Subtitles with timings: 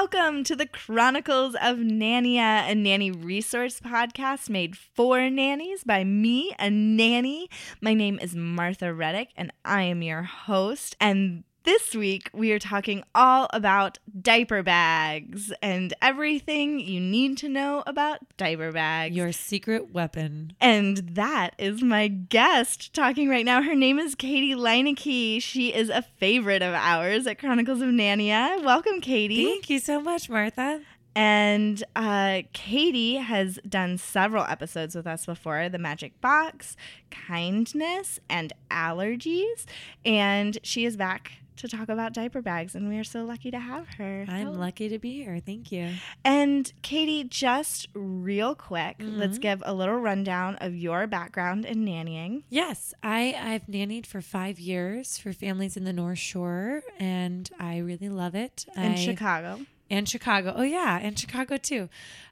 [0.00, 6.54] Welcome to the Chronicles of Nania, a nanny resource podcast made for nannies by me,
[6.58, 7.50] a nanny.
[7.82, 10.96] My name is Martha Reddick and I am your host.
[11.02, 17.48] And this week we are talking all about diaper bags and everything you need to
[17.48, 19.14] know about diaper bags.
[19.14, 20.54] Your secret weapon.
[20.60, 23.62] And that is my guest talking right now.
[23.62, 25.42] Her name is Katie Leineke.
[25.42, 28.62] She is a favorite of ours at Chronicles of Nania.
[28.64, 29.44] Welcome, Katie.
[29.44, 30.80] Thank you so much, Martha.
[31.14, 36.76] And uh, Katie has done several episodes with us before The Magic Box,
[37.10, 39.66] Kindness, and Allergies.
[40.04, 43.58] And she is back to talk about diaper bags, and we are so lucky to
[43.58, 44.24] have her.
[44.28, 45.40] I'm lucky to be here.
[45.44, 45.90] Thank you.
[46.24, 49.40] And Katie, just real quick, let's Mm-hmm.
[49.40, 52.42] give a little rundown of your background in nannying.
[52.48, 57.78] Yes, I, I've nannied for five years for families in the North Shore, and I
[57.78, 58.66] really love it.
[58.76, 59.60] In I- Chicago.
[59.92, 60.54] And Chicago.
[60.56, 61.88] Oh, yeah, and Chicago too.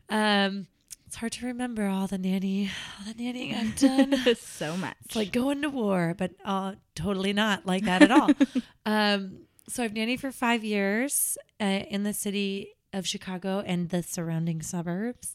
[0.08, 0.68] Um,
[1.08, 3.76] it's hard to remember all the nanny, all the nannying I've
[4.24, 4.36] done.
[4.36, 4.94] so much.
[5.06, 8.30] It's like going to war, but uh, totally not like that at all.
[8.86, 14.02] um, so I've nannied for five years uh, in the city of Chicago and the
[14.02, 15.34] surrounding suburbs.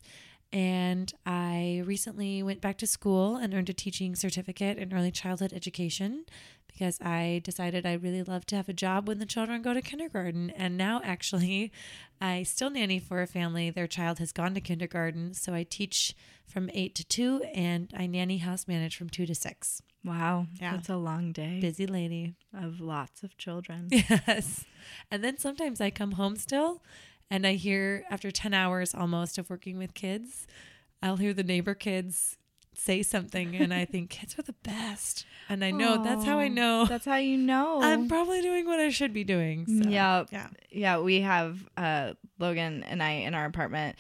[0.52, 5.54] And I recently went back to school and earned a teaching certificate in early childhood
[5.54, 6.26] education
[6.74, 9.82] because I decided I really love to have a job when the children go to
[9.82, 10.50] kindergarten.
[10.52, 11.72] And now, actually,
[12.20, 13.70] I still nanny for a family.
[13.70, 15.34] Their child has gone to kindergarten.
[15.34, 16.16] So I teach
[16.48, 19.82] from eight to two and I nanny house manage from two to six.
[20.04, 20.48] wow.
[20.60, 20.72] Yeah.
[20.74, 22.36] That's a long day Busy lady.
[22.54, 23.88] of lots of children.
[23.92, 24.66] Yes.
[25.10, 26.84] And then sometimes I come home still
[27.32, 30.46] and I hear after 10 hours almost of working with kids,
[31.02, 32.38] I'll hear the neighbor kids
[32.76, 35.26] say something and I think kids are the best.
[35.50, 37.82] And I know that's how I know That's how you know.
[37.82, 39.66] I'm probably doing what I should be doing.
[39.84, 40.26] So, yeah.
[40.32, 40.48] Yeah.
[40.72, 43.96] Yeah, we have uh Logan and I in our apartment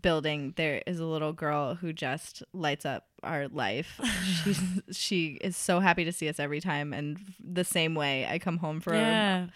[0.00, 3.98] building there is a little girl who just lights up our life.
[4.44, 4.60] She's
[4.92, 8.58] she is so happy to see us every time and the same way I come
[8.58, 9.46] home for Yeah.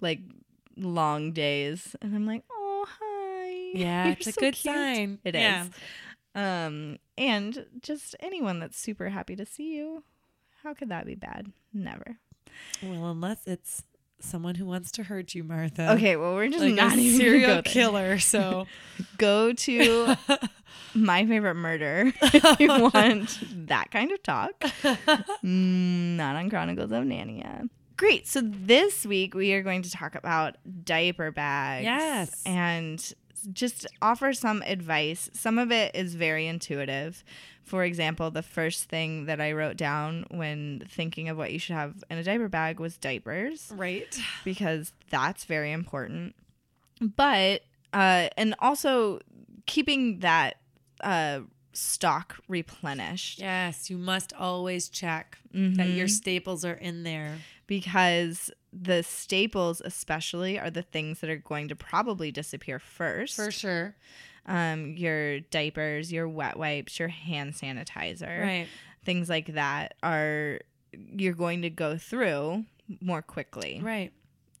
[0.00, 0.20] like
[0.76, 5.18] long days and I'm like, "Oh, hi." Yeah, You're it's a good cute." sign.
[5.24, 5.70] It is.
[6.36, 10.04] Um and just anyone that's super happy to see you.
[10.62, 11.52] How could that be bad?
[11.72, 12.18] Never.
[12.82, 13.84] Well, unless it's
[14.18, 15.92] someone who wants to hurt you, Martha.
[15.92, 18.18] Okay, well, we're just Like not a serial killer.
[18.18, 18.66] So
[19.18, 20.16] go to
[20.94, 24.58] my favorite murder if you want that kind of talk.
[24.60, 27.68] Mm, not on Chronicles of Nania.
[27.96, 28.26] Great.
[28.26, 31.84] So this week we are going to talk about diaper bags.
[31.84, 32.42] Yes.
[32.44, 33.14] And
[33.52, 35.30] just offer some advice.
[35.32, 37.24] Some of it is very intuitive.
[37.62, 41.74] For example, the first thing that I wrote down when thinking of what you should
[41.74, 44.16] have in a diaper bag was diapers right.
[44.44, 46.36] because that's very important.
[47.00, 47.62] But
[47.92, 49.20] uh, and also
[49.66, 50.58] keeping that
[51.00, 51.40] uh,
[51.72, 57.38] stock replenished Yes, you must always check that your staples are in there.
[57.66, 63.36] because the staples, especially, are the things that are going to probably disappear first.
[63.36, 63.96] For sure.
[64.44, 68.66] Um, your diapers, your wet wipes, your hand sanitizer, Right.
[69.04, 70.60] things like that are
[71.16, 72.64] you're going to go through
[73.00, 73.80] more quickly.
[73.82, 74.12] Right.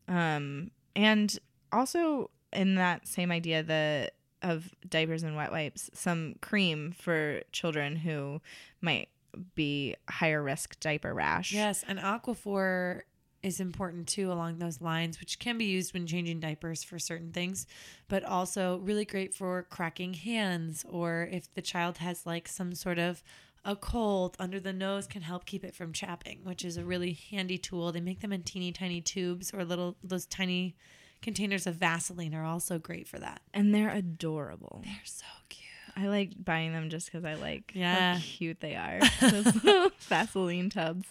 [0.08, 1.38] Um, and
[1.72, 4.10] also in that same idea, the
[4.42, 8.40] of diapers and wet wipes, some cream for children who
[8.80, 9.08] might
[9.54, 11.52] be higher risk diaper rash.
[11.52, 13.02] Yes, and Aquaphor
[13.46, 17.30] is important too along those lines, which can be used when changing diapers for certain
[17.30, 17.64] things,
[18.08, 22.98] but also really great for cracking hands or if the child has like some sort
[22.98, 23.22] of
[23.64, 27.18] a cold under the nose can help keep it from chapping, which is a really
[27.30, 27.92] handy tool.
[27.92, 30.74] They make them in teeny tiny tubes or little those tiny
[31.22, 33.42] containers of Vaseline are also great for that.
[33.54, 34.82] And they're adorable.
[34.84, 35.65] They're so cute.
[35.96, 38.14] I like buying them just because I like Yeah.
[38.16, 39.00] how cute they are.
[39.20, 39.46] Those
[40.00, 41.06] Vaseline tubs.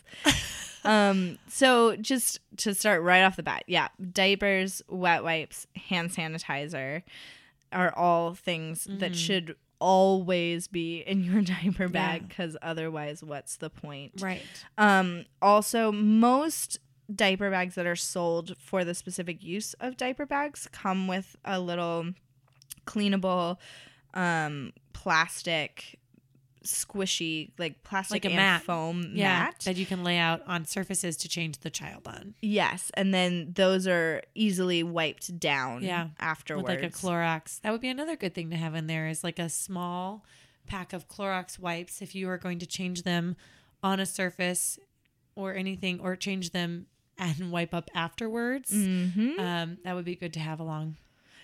[0.83, 7.01] Um, so just to start right off the bat, yeah, diapers, wet wipes, hand sanitizer
[7.71, 12.27] are all things that should always be in your diaper bag Yeah.
[12.27, 14.21] because otherwise, what's the point?
[14.21, 14.43] Right.
[14.77, 16.77] Um, also, most
[17.13, 21.59] diaper bags that are sold for the specific use of diaper bags come with a
[21.59, 22.13] little
[22.85, 23.57] cleanable
[24.15, 25.99] um, plastic
[26.63, 28.63] squishy like plastic Like a mat.
[28.63, 29.43] foam Yeah.
[29.43, 32.33] mat That you can lay out on surfaces to change the child on.
[32.41, 36.07] yes and then those are easily wiped down Yeah.
[36.19, 37.61] afterwards With like a Clorox.
[37.61, 40.25] That would be another good thing to have in there is like a small
[40.65, 43.35] pack of Clorox wipes if you are going to change them
[43.83, 44.79] on a surface
[45.35, 46.87] or anything or change them
[47.19, 48.71] and wipe up afterwards.
[48.71, 49.37] Mhm.
[49.39, 50.95] Um, that would be good to have along.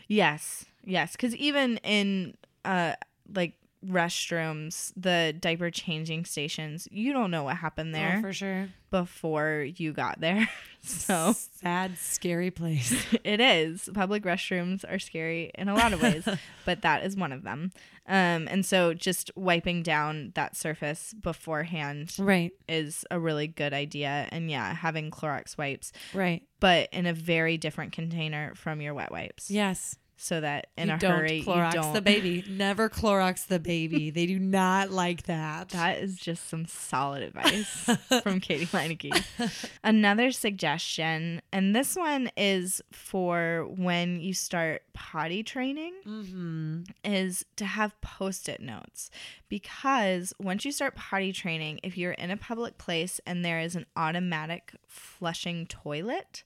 [0.07, 2.35] Yes, yes, because even in
[2.65, 2.93] uh
[3.33, 8.69] like restrooms, the diaper changing stations, you don't know what happened there Oh, for sure.
[8.91, 10.47] before you got there.
[10.83, 12.93] so sad, scary place.
[13.23, 13.89] it is.
[13.93, 16.27] Public restrooms are scary in a lot of ways,
[16.65, 17.71] but that is one of them.
[18.07, 22.51] Um, and so just wiping down that surface beforehand right.
[22.67, 24.27] is a really good idea.
[24.31, 26.43] And yeah, having Clorox wipes, Right.
[26.59, 29.49] but in a very different container from your wet wipes.
[29.49, 29.95] Yes.
[30.23, 32.45] So that in you a don't hurry Clorox you don't the baby.
[32.49, 34.11] Never Clorox the baby.
[34.11, 35.69] They do not like that.
[35.69, 37.89] That is just some solid advice
[38.21, 39.11] from Katie Meineke.
[39.83, 46.81] Another suggestion, and this one is for when you start potty training, mm-hmm.
[47.03, 49.09] is to have post it notes.
[49.49, 53.75] Because once you start potty training, if you're in a public place and there is
[53.75, 56.43] an automatic flushing toilet,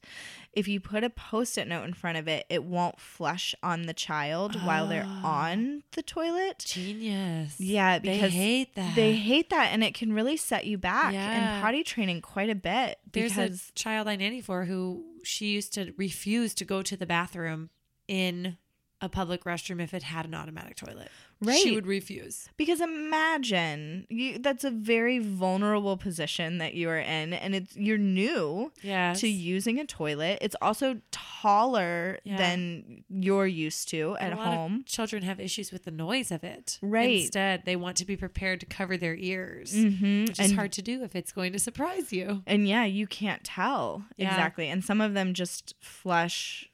[0.55, 3.83] if you put a post it note in front of it, it won't flush on
[3.83, 5.41] the child while they're ah.
[5.49, 6.63] on the toilet.
[6.65, 7.59] Genius.
[7.59, 8.95] Yeah, because They hate that.
[8.95, 11.57] They hate that, and it can really set you back Yeah.
[11.57, 12.99] in potty training quite a bit.
[13.11, 17.05] There's a child I nanny for who she used to refuse to go to the
[17.05, 17.69] bathroom
[18.07, 18.57] in
[19.01, 21.09] a public restroom if it had an automatic toilet.
[21.41, 21.59] Right.
[21.59, 22.47] She would refuse.
[22.55, 27.97] because imagine you that's a very vulnerable position that you are in, and it's you're
[27.97, 29.13] new Yeah.
[29.15, 30.37] to using a toilet.
[30.41, 32.37] It's also taller Yeah.
[32.37, 34.83] than you're used to at a lot of home.
[34.85, 36.79] children have issues with the noise of it.
[36.81, 37.21] Right.
[37.21, 40.29] Instead, they want to be prepared to cover their ears, Mhm.
[40.29, 42.43] which is hard to do if it's going to surprise you.
[42.47, 44.29] And yeah, you can't tell Yeah.
[44.29, 44.69] exactly.
[44.69, 46.69] And some of them just flush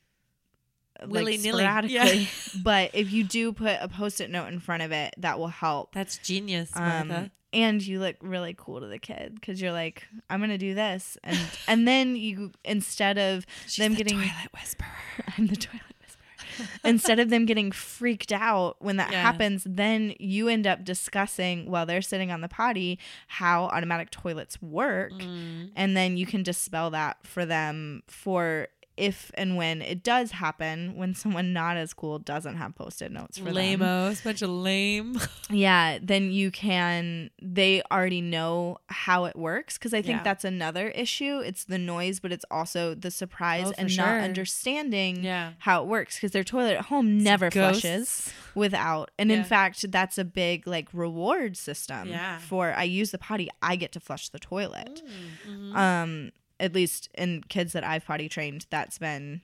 [1.02, 1.60] like Willy-nilly.
[1.64, 2.20] sporadically.
[2.20, 2.28] Yeah.
[2.64, 5.94] but if you do put a post-it note in front of it, that will help.
[5.94, 7.32] That's genius, Um, Martha.
[7.54, 11.18] and you look really cool to the kid because you're like, I'm gonna do this,
[11.24, 11.38] and
[11.68, 14.88] and then you instead of She's them the getting, toilet whisperer.
[15.38, 16.68] I'm the toilet whisperer.
[16.84, 19.22] instead of them getting freaked out when that Yeah.
[19.22, 24.62] happens, then you end up discussing while they're sitting on the potty how automatic toilets
[24.62, 25.72] work, Mm.
[25.76, 30.96] and then you can dispel that for them for if and when it does happen
[30.96, 33.52] when someone not as cool doesn't have post-it notes for.
[33.52, 35.20] Lame-os, bunch of lame.
[35.50, 39.78] Yeah, then you can, they already know how it works.
[39.78, 40.24] Cause I think Yeah.
[40.24, 41.40] that's another issue.
[41.40, 44.06] It's the noise, but it's also the surprise Oh, and sure.
[44.06, 45.54] not understanding Yeah.
[45.60, 46.20] how it works.
[46.20, 47.82] Cause their toilet at home never ghosts.
[47.82, 49.12] flushes without.
[49.20, 52.38] And in fact, that's a big like reward system Yeah.
[52.40, 55.02] for I use the potty, I get to flush the toilet.
[55.50, 55.76] Mm-hmm.
[55.76, 59.42] Um, at least in kids that I've potty trained, that's been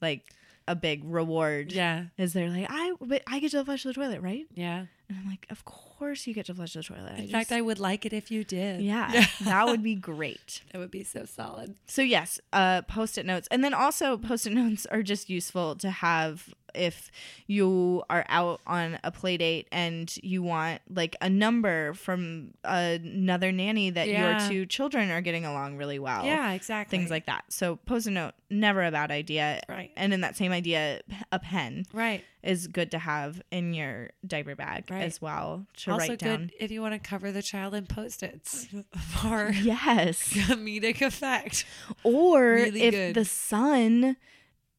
[0.00, 0.22] like
[0.66, 1.72] a big reward.
[1.72, 2.06] Yeah.
[2.18, 4.46] Is they're like, I, but I get to flush the toilet, right?
[4.54, 4.86] Yeah.
[5.08, 7.18] And I'm like, of course you get to flush the toilet.
[7.18, 8.80] In fact, I would like it if you did.
[8.80, 10.62] yeah, that would be great.
[10.72, 11.76] That would be so solid.
[11.86, 16.52] So yes, uh, post-it notes, and then also post-it notes are just useful to have
[16.74, 17.10] if
[17.46, 23.52] you are out on a play date and you want like a number from another
[23.52, 24.40] nanny that Yeah.
[24.40, 26.24] your two children are getting along really well.
[26.24, 26.98] Yeah, exactly.
[26.98, 27.44] Things like that.
[27.48, 29.60] So post a note, never a bad idea.
[29.68, 29.90] Right.
[29.96, 31.00] And in that same idea,
[31.32, 32.24] a pen Right.
[32.42, 35.02] is good to have in your diaper bag Right.
[35.02, 36.38] as well to also write down.
[36.46, 38.66] good if you want to cover the child in post-its
[38.98, 40.22] for Yes.
[40.32, 41.64] comedic effect.
[42.02, 43.14] Or Really if good.
[43.14, 44.16] the sun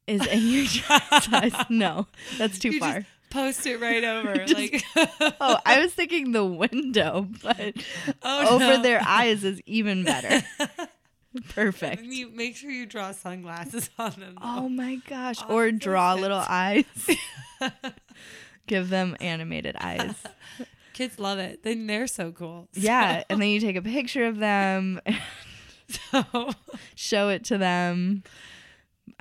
[0.08, 0.66] is a your
[1.22, 1.54] size.
[1.70, 2.08] No,
[2.38, 3.06] that's too You far.
[3.30, 4.36] post it right over.
[4.46, 4.84] Just- like
[5.42, 7.74] oh, I was thinking the window, but
[8.24, 8.82] Oh, over no.
[8.82, 10.46] their eyes is even better.
[11.50, 12.02] Perfect.
[12.02, 14.38] And you make sure you draw sunglasses on them.
[14.42, 15.36] Oh my gosh.
[15.50, 16.22] Oh, or draw fit.
[16.22, 16.86] little eyes.
[18.68, 20.16] Give them animated eyes.
[20.94, 21.62] Kids love it.
[21.62, 22.70] Then they're so cool.
[22.74, 23.24] Yeah.
[23.30, 25.02] And then you take a picture of them,
[26.12, 26.52] So
[26.96, 28.24] show it to them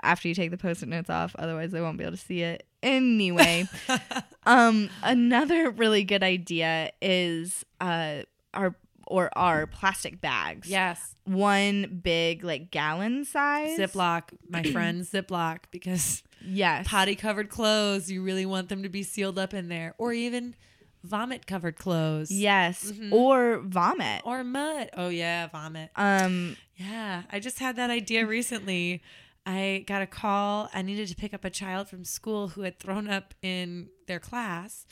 [0.03, 1.35] after you take the post-it notes off.
[1.39, 2.67] Otherwise they won't be able to see it.
[2.83, 3.67] Anyway.
[4.47, 8.23] um another really good idea is uh
[8.53, 8.77] our
[9.07, 10.67] or our plastic bags.
[10.69, 13.79] yes, One big like gallon size.
[13.79, 16.87] Ziploc, my friends, Ziploc, because Yes.
[16.89, 20.55] potty covered clothes, you really want them to be sealed up in there, or even
[21.03, 22.31] vomit covered clothes.
[22.31, 22.91] Yes.
[22.93, 23.13] Mhm.
[23.13, 24.23] Or vomit.
[24.25, 24.89] Or mud.
[24.97, 25.91] Oh yeah, vomit.
[25.97, 29.03] Um Yeah, I just had that idea recently.
[29.47, 30.71] I got a call.
[30.73, 34.19] I needed to pick up a child from school who had thrown up in their
[34.19, 34.87] class.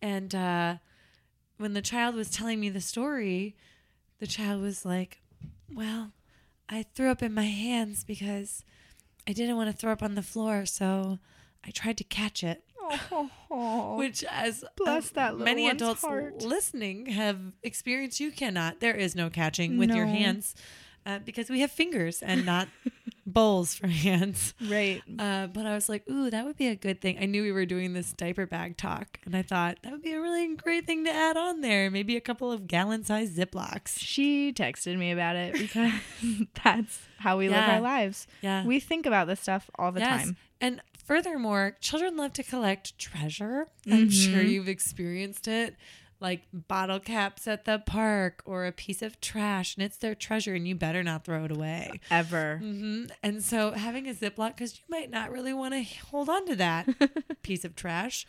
[0.00, 0.76] And uh,
[1.58, 3.56] when the child was telling me the story,
[4.20, 5.20] the child was like,
[5.72, 6.12] Well,
[6.68, 8.62] I threw up in my hands because
[9.28, 10.66] I didn't want to throw up on the floor.
[10.66, 11.18] So
[11.64, 12.62] I tried to catch it.
[13.50, 16.42] oh, Which, as Bless uh, that many adults heart.
[16.42, 18.78] listening have experienced, you cannot.
[18.78, 20.54] There is no catching with your hands
[21.04, 22.68] uh, because we have fingers and not
[23.26, 24.54] bowls for hands.
[24.70, 25.02] right.
[25.18, 27.18] Uh, but I was like, ooh, that would be a good thing.
[27.20, 30.12] I knew we were doing this diaper bag talk, and I thought that would be
[30.12, 31.90] a really great thing to add on there.
[31.90, 33.98] Maybe a couple of gallon sized Ziplocs.
[33.98, 35.92] She texted me about it because
[36.64, 38.26] that's how we live our lives.
[38.42, 38.64] Yeah.
[38.64, 40.24] We think about this stuff all the Yes.
[40.24, 40.36] time.
[40.60, 43.66] And furthermore, children love to collect treasure.
[43.90, 44.48] I'm sure Mhm.
[44.50, 45.76] you've experienced it.
[46.18, 50.54] Like bottle caps at the park or a piece of trash, and it's their treasure,
[50.54, 52.00] and you better not throw it away.
[52.10, 52.58] Ever.
[52.58, 56.46] hmm And so having a Ziploc, because you might not really want to hold on
[56.46, 56.88] to that
[57.42, 58.26] piece of trash,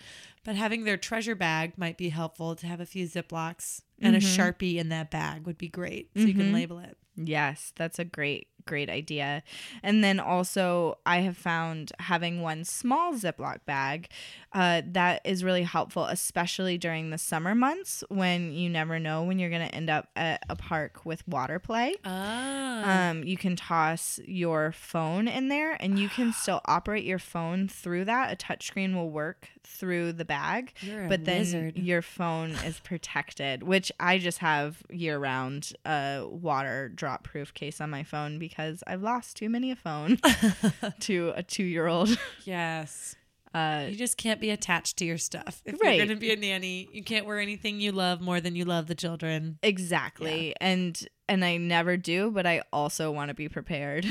[0.48, 4.20] but having their treasure bag might be helpful to have a few Ziplocs and a
[4.20, 6.10] Sharpie in that bag would be great.
[6.16, 6.54] So you can Mhm.
[6.54, 6.98] label it.
[7.18, 9.42] Yes, that's a great, great idea.
[9.82, 14.08] And then also, I have found having one small Ziploc bag
[14.54, 19.38] uh, that is really helpful, especially during the summer months when you never know when
[19.40, 21.96] you're going to end up at a park with water play.
[22.06, 23.10] Ah.
[23.10, 27.68] Um, you can toss your phone in there and you can still operate your phone
[27.68, 28.32] through that.
[28.32, 30.37] A touchscreen will work through the bag,
[30.82, 36.90] You're but then your phone is protected, which I just have year round uh, water
[36.90, 40.20] drop proof case on my phone because I've lost too many a phone
[41.02, 42.18] to a two year old.
[42.44, 43.16] yes.
[43.54, 45.64] Uh, You just can't be attached to your stuff.
[45.66, 45.96] If Right.
[45.98, 48.66] you're going to be a nanny, you can't wear anything you love more than you
[48.66, 49.58] love the children.
[49.64, 50.54] exactly.
[50.62, 54.06] And and I never do, but I also want to be prepared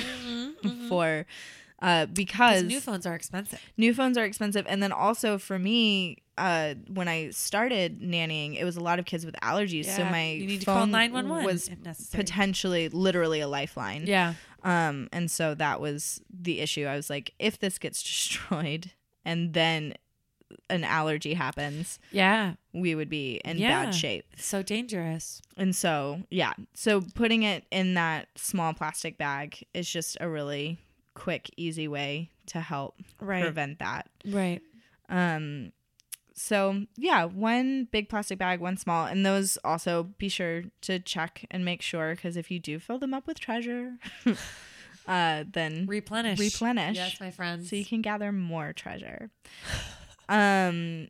[0.88, 1.26] for
[1.83, 3.61] uh, because new phones are expensive.
[3.76, 8.64] new phones are expensive and then also for me uh when i started nannying it
[8.64, 11.45] was a lot of kids with allergies so my you need to call phone 911
[11.45, 11.71] was
[12.12, 14.35] potentially literally a lifeline Yeah.
[14.62, 18.92] um and so that was the issue i was like if this gets destroyed
[19.25, 19.95] and then
[20.71, 22.54] an allergy happens Yeah.
[22.73, 23.87] we would be in Yeah.
[23.87, 25.42] bad shape so dangerous.
[25.56, 30.78] and so yeah so putting it in that small plastic bag is just a really
[31.17, 33.43] quick easy way to help Right.
[33.43, 34.61] prevent that Right.
[35.09, 35.73] um,
[36.35, 41.47] so yeah, one big plastic bag, one small, and those also be sure to check
[41.51, 43.95] and make sure because if you do fill them up with treasure,
[45.09, 46.39] uh, then Replenish.
[46.39, 46.97] Replenish.
[46.97, 47.71] Yes, my friends.
[47.71, 49.31] so you can gather more treasure.
[50.29, 51.07] Um,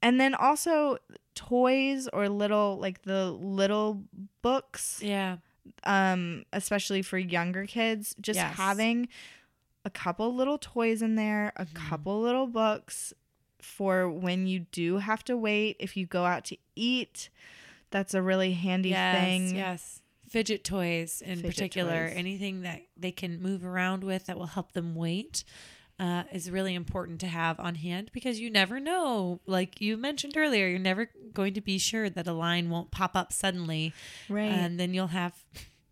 [0.00, 0.96] and then also
[1.34, 4.04] toys or little like the little
[4.42, 5.38] books yeah.
[5.84, 8.54] Um especially for younger kids just Yes.
[8.56, 9.08] having
[9.84, 11.88] a couple little toys in there a Mm-hmm.
[11.88, 13.12] couple little books
[13.60, 17.30] for when you do have to wait if you go out to eat
[17.90, 19.98] that's a really handy yes, thing Yes.
[20.28, 22.16] Fidget toys in Fidget particular, toys.
[22.16, 25.44] anything that they can move around with that will help them wait.
[26.02, 29.40] Uh, is really important to have on hand because you never know.
[29.46, 33.12] Like you mentioned earlier, you're never going to be sure that a line won't pop
[33.14, 33.92] up suddenly.
[34.28, 35.34] right And then you'll have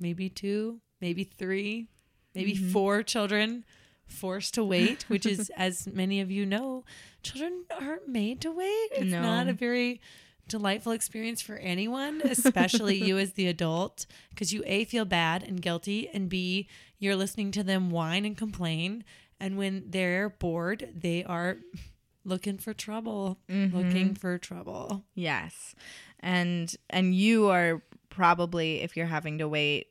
[0.00, 1.86] maybe two, maybe three,
[2.34, 2.72] maybe Mm-hmm.
[2.72, 3.64] four children
[4.08, 6.84] forced to wait, which is, as many of you know,
[7.22, 8.88] children aren't made to wait.
[8.92, 9.22] It's No.
[9.22, 10.00] not a very
[10.48, 15.62] delightful experience for anyone, especially you as the adult, because you A, feel bad and
[15.62, 16.66] guilty, and B,
[16.98, 19.04] you're listening to them whine and complain.
[19.40, 21.56] And when they're bored, they are
[22.24, 23.76] looking for trouble, Mm-hmm.
[23.76, 25.04] looking for trouble.
[25.14, 25.74] yes
[26.22, 29.86] and and you are probably if you're having to wait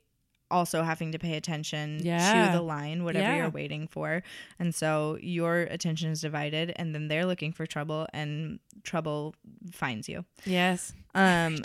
[0.51, 2.51] also having to pay attention Yeah.
[2.51, 3.37] to the line whatever Yeah.
[3.37, 4.21] you're waiting for
[4.59, 9.33] and so your attention is divided and then they're looking for trouble and trouble
[9.71, 10.93] finds you Yes.
[11.15, 11.57] um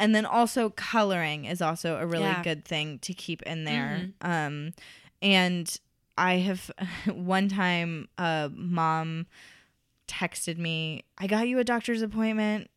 [0.00, 2.42] and then also coloring is also a really Yeah.
[2.42, 4.08] good thing to keep in there.
[4.20, 4.72] Um,
[5.20, 5.72] and
[6.18, 6.70] I have
[7.06, 9.26] one time a mom
[10.08, 12.70] texted me, I got you a doctor's appointment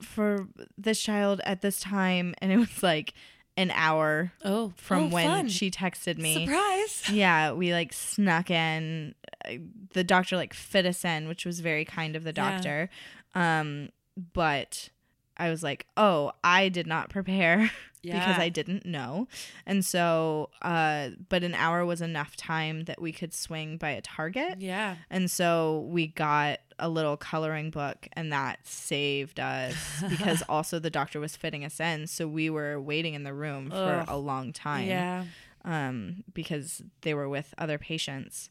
[0.00, 0.46] for
[0.78, 2.34] this child at this time.
[2.38, 3.14] And it was like
[3.56, 5.48] an hour Oh, from oh, when fun.
[5.48, 6.44] she texted me.
[6.46, 7.04] Surprise.
[7.10, 9.14] Yeah, we like snuck in.
[9.44, 9.54] Uh,
[9.92, 12.50] The doctor like fit us in, which was very kind of the Yeah.
[12.50, 12.90] doctor.
[13.34, 13.88] Um,
[14.32, 14.90] but
[15.36, 17.70] I was like, oh, I did not prepare
[18.02, 19.26] because I didn't know.
[19.66, 24.00] And so, uh, but an hour was enough time that we could swing by a
[24.00, 24.60] Target.
[24.60, 24.96] Yeah.
[25.10, 29.74] And so we got a little coloring book, and that saved us
[30.08, 32.06] because also the doctor was fitting us in.
[32.06, 35.24] So we were waiting in the room for a long time Yeah.
[35.64, 38.50] um, because they were with other patients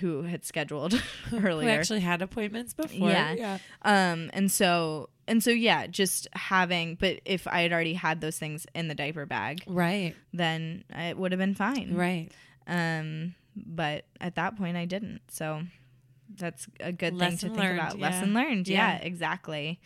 [0.00, 0.92] who had scheduled
[1.30, 1.70] Who earlier.
[1.70, 3.10] actually had appointments before.
[3.10, 3.32] Yeah.
[3.32, 3.58] Yeah.
[3.82, 6.94] um, and so and so yeah, just having.
[6.96, 10.14] But if I had already had those things in the diaper bag, Right.
[10.32, 11.94] then it would have been fine.
[11.94, 12.30] Right.
[12.66, 15.20] Um, but at that point, I didn't.
[15.30, 15.62] So
[16.36, 17.98] that's a good thing Lesson to think learned, about.
[17.98, 18.06] yeah.
[18.08, 18.68] Lesson learned.
[18.68, 19.04] Yeah, Yeah.
[19.04, 19.80] exactly.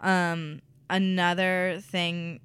[0.00, 2.40] Um, another thing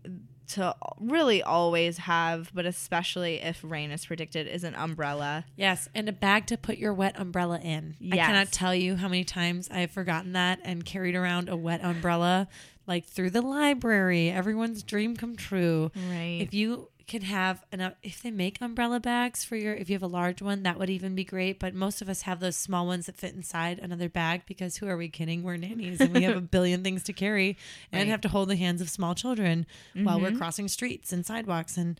[0.51, 5.45] to really always have, but especially if rain is predicted, is an umbrella.
[5.55, 7.95] Yes, and a bag to put your wet umbrella in.
[8.11, 11.83] I cannot tell you how many times I've forgotten that and carried around a wet
[11.83, 12.47] umbrella
[12.87, 14.29] like through the library.
[14.29, 15.91] Everyone's dream come true.
[15.95, 16.39] Right.
[16.41, 20.01] If you could have enough if they make umbrella bags for your if you have
[20.01, 22.87] a large one, that would even be great, but most of us have those small
[22.87, 25.43] ones that fit inside another bag because who are we kidding?
[25.43, 27.57] We're nannies and we have a billion things to carry
[27.91, 28.07] and Right.
[28.07, 30.37] have to hold the hands of small children while we're mm-hmm.
[30.37, 31.99] crossing streets and sidewalks and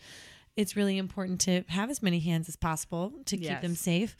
[0.55, 4.15] it's really important to have as many hands as possible to keep them safe.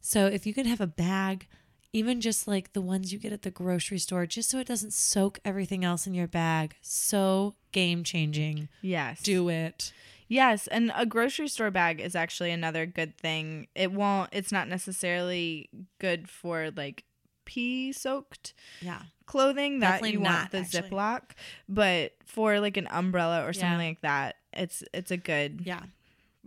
[0.00, 1.48] So if you could have a bag,
[1.92, 4.92] even just like the ones you get at the grocery store, just so it doesn't
[4.92, 8.68] soak everything else in your bag, so game changing.
[8.82, 9.22] yes.
[9.22, 9.92] Do it.
[10.28, 13.68] Yes, and a grocery store bag is actually another good thing.
[13.74, 15.68] It won't it's not necessarily
[16.00, 17.04] good for like
[17.44, 19.02] pee soaked Yeah.
[19.26, 20.90] clothing that Definitely you not, want the actually.
[20.90, 21.22] Ziploc,
[21.68, 23.52] but for like an umbrella or Yeah.
[23.52, 25.82] something like that, it's it's a good Yeah.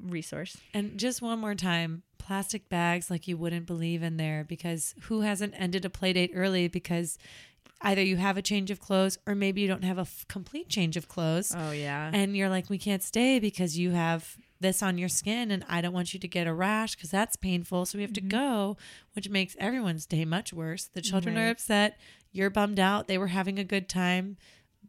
[0.02, 0.58] resource.
[0.74, 5.22] And just one more time, plastic bags like you wouldn't believe in there because who
[5.22, 7.18] hasn't ended a play date early because
[7.82, 10.70] either you have a change of clothes or maybe you don't have a f- complete
[10.70, 11.54] change of clothes.
[11.56, 12.12] Oh yeah.
[12.14, 15.82] and you're like, we can't stay because you have this on your skin, and I
[15.82, 17.86] don't want you to get a rash because that's painful.
[17.86, 18.38] So we have to mm-hmm.
[18.38, 18.78] go,
[19.14, 20.90] which makes everyone's day much worse.
[20.94, 21.98] The children are upset.
[22.32, 23.08] You're bummed out.
[23.08, 24.38] They were having a good time.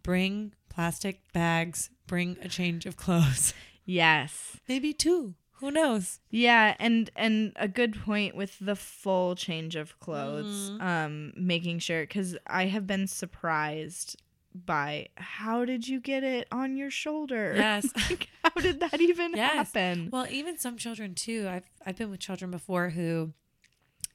[0.02, 1.90] Bring plastic bags.
[2.06, 3.54] Bring a change of clothes.
[3.84, 4.58] yes.
[4.68, 5.34] Maybe two.
[5.60, 6.20] Who knows?
[6.30, 10.82] Yeah, and and a good point with the full change of clothes, Mm-hmm.
[10.86, 14.20] um, making sure because I have been surprised
[14.54, 17.54] by how did you get it on your shoulder?
[17.56, 17.86] Yes.
[18.10, 19.72] like, how did that even Yes.
[19.72, 20.08] happen?
[20.12, 21.46] Well, even some children too.
[21.48, 23.32] I've I've been with children before who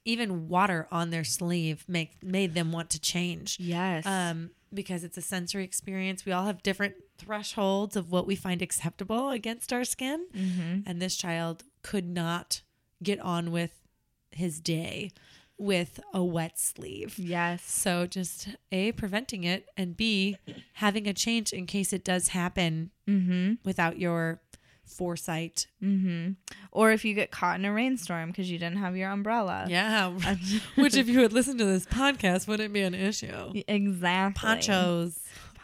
[0.04, 3.58] even water on their sleeve make made them want to change.
[3.60, 6.26] yes, um, because it's a sensory experience.
[6.26, 10.26] We all have different thresholds of what we find acceptable against our skin.
[10.36, 10.80] Mm-hmm.
[10.86, 12.62] And this child could not
[13.04, 13.72] get on with
[14.32, 15.12] his day
[15.58, 17.18] with a wet sleeve.
[17.18, 20.38] yes, So just A, preventing it, and B,
[20.74, 24.42] having a change in case it does happen mm-hmm, without your
[24.84, 25.68] foresight.
[25.82, 26.34] mm-hmm.
[26.72, 29.66] Or if you get caught in a rainstorm because you didn't have your umbrella.
[29.70, 30.10] Yeah.
[30.76, 33.54] Which, if you had listened to this podcast, wouldn't be an issue.
[33.68, 34.42] exactly.
[34.42, 35.20] Ponchos.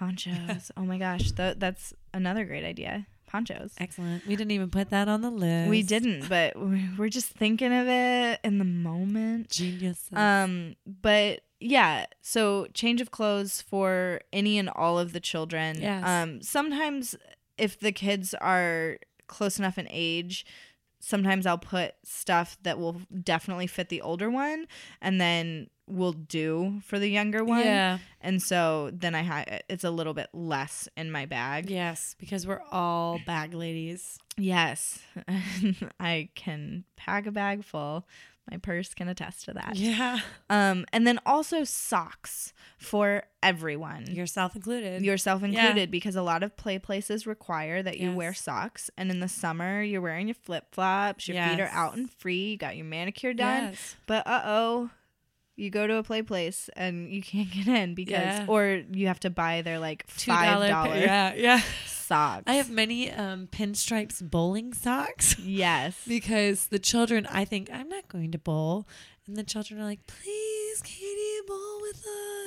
[0.05, 0.71] Ponchos.
[0.77, 3.05] oh my gosh, Th- that's another great idea.
[3.27, 3.73] Ponchos.
[3.77, 4.25] Excellent.
[4.27, 5.69] We didn't even put that on the list.
[5.69, 9.49] We didn't, but we- we're just thinking of it in the moment.
[9.49, 10.09] Genius.
[10.11, 15.79] Um, but yeah, so change of clothes for any and all of the children.
[15.79, 16.03] Yes.
[16.05, 17.15] Um, sometimes
[17.57, 20.45] if the kids are close enough in age,
[20.99, 24.67] sometimes I'll put stuff that will definitely fit the older one,
[25.01, 27.59] and then will do for the younger one.
[27.61, 27.97] Yeah.
[28.21, 31.69] And so then I have it's a little bit less in my bag.
[31.69, 34.17] Yes, because we're all bag ladies.
[34.37, 34.99] Yes.
[35.99, 38.07] I can pack a bag full.
[38.49, 39.75] My purse can attest to that.
[39.75, 40.19] Yeah.
[40.49, 45.03] Um, and then also socks for everyone, Yourself included.
[45.03, 45.47] yourself Yeah.
[45.49, 48.17] included, because a lot of play places require that you Yes.
[48.17, 48.89] wear socks.
[48.97, 52.51] And in the summer, you're wearing your flip flops, your feet are out and free,
[52.51, 53.65] you got your manicure done.
[53.65, 53.95] Yes.
[54.07, 54.89] But uh oh,
[55.61, 58.45] you go to a play place and you can't get in because, Yeah.
[58.47, 61.61] or you have to buy their like Two five dollar Yeah, yeah.
[61.85, 62.43] socks.
[62.47, 65.95] I have many um, pinstripes bowling socks yes.
[66.07, 67.27] because the children.
[67.29, 68.87] I think I'm not going to bowl,
[69.27, 71.97] and the children are like, "Please, Katie, bowl with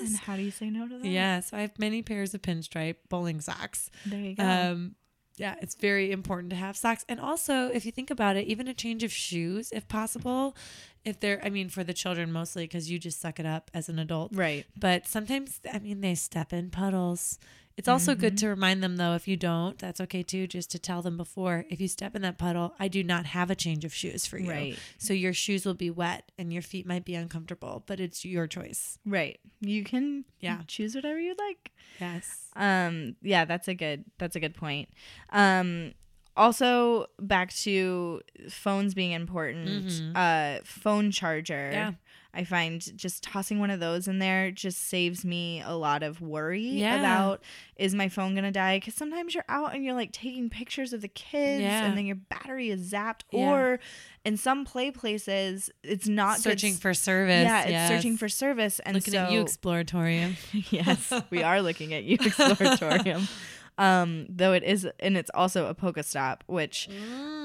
[0.00, 1.07] us." And how do you say no to that?
[1.07, 3.90] Yeah, so I have many pairs of pinstripe bowling socks.
[4.05, 4.44] There you go.
[4.44, 4.96] Um,
[5.37, 7.05] yeah, it's very important to have socks.
[7.09, 10.57] And also, if you think about it, even a change of shoes, if possible,
[11.05, 13.88] if they're, I mean, for the children mostly, because you just suck it up as
[13.88, 14.31] an adult.
[14.35, 14.64] right.
[14.79, 17.38] But sometimes, I mean, they step in puddles.
[17.77, 18.47] It's also good Mm-hmm.
[18.47, 21.64] to remind them, though, if you don't, that's okay too, just to tell them before.
[21.69, 24.38] If you step in that puddle, I do not have a change of shoes for
[24.38, 24.49] you.
[24.49, 24.79] Right.
[24.99, 28.47] So your shoes will be wet and your feet might be uncomfortable, but it's your
[28.47, 28.99] choice.
[29.05, 29.40] Right.
[29.61, 30.61] You can Yeah.
[30.69, 31.73] choose whatever you'd like.
[32.01, 32.47] Yes.
[32.55, 34.88] Um yeah, that's a good that's a good point.
[35.31, 35.95] Um
[36.37, 40.16] also back to phones being important.
[40.16, 41.55] Uh phone charger.
[41.55, 41.73] Mm-hmm.
[41.73, 41.92] Yeah.
[42.37, 46.20] I find just tossing one of those in there just saves me a lot of
[46.20, 46.99] worry Yeah.
[46.99, 47.42] about
[47.77, 48.79] is my phone gonna die?
[48.79, 51.85] Because sometimes you're out and you're like taking pictures of the kids, Yeah.
[51.85, 53.20] and then your battery is zapped.
[53.31, 53.53] Yeah.
[53.53, 53.81] Or
[54.25, 57.44] in some play places, it's not Searching s- for service.
[57.44, 57.88] Yeah, it's yes.
[57.88, 60.35] searching for service, and Looking so at you, Exploratorium.
[60.73, 62.18] yes, we are looking at you,
[62.64, 63.31] Exploratorium.
[63.79, 66.89] Um, though it is, and it's also a Pokestop, which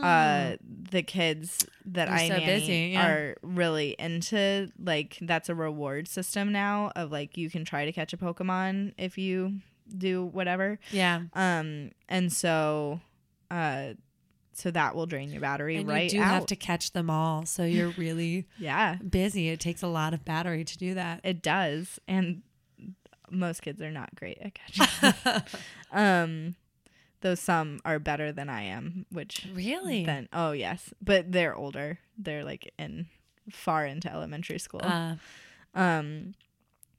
[0.03, 0.55] uh,
[0.91, 2.11] the kids that Mm.
[2.11, 3.07] They're I so nanny busy, yeah.
[3.07, 4.71] are really into.
[4.81, 8.93] Like that's a reward system now of like you can try to catch a Pokemon
[8.97, 9.55] if you
[9.97, 10.77] do whatever.
[10.91, 11.21] Yeah.
[11.33, 13.01] Um, and so,
[13.49, 13.93] uh,
[14.53, 16.31] so that will drain your battery And right you do out.
[16.33, 17.45] have to catch them all.
[17.45, 19.49] So you're really yeah, busy.
[19.49, 21.21] It takes a lot of battery to do that.
[21.23, 22.43] It does, and
[23.31, 25.43] most kids are not great at catching.
[25.91, 26.55] um,
[27.21, 30.05] though some are better than I am, which Really?
[30.05, 31.99] then oh yes, but they're older.
[32.17, 33.07] They're like in
[33.51, 34.81] far into elementary school.
[34.83, 35.15] Uh,
[35.75, 36.33] Um,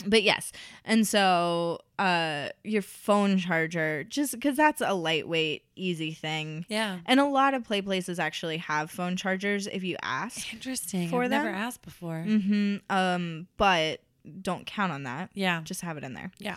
[0.07, 0.51] but yes,
[0.85, 6.65] and so uh, your phone charger, just because that's a lightweight, easy thing.
[6.71, 7.01] yeah.
[7.05, 10.51] And a lot of play places actually have phone chargers if you ask.
[10.55, 11.09] Interesting.
[11.11, 12.25] For I've never asked before.
[12.27, 12.77] Mm-hmm.
[12.89, 14.01] Um, but
[14.43, 15.31] don't count on that.
[15.35, 15.61] Yeah.
[15.65, 16.31] Just have it in there.
[16.39, 16.57] Yeah.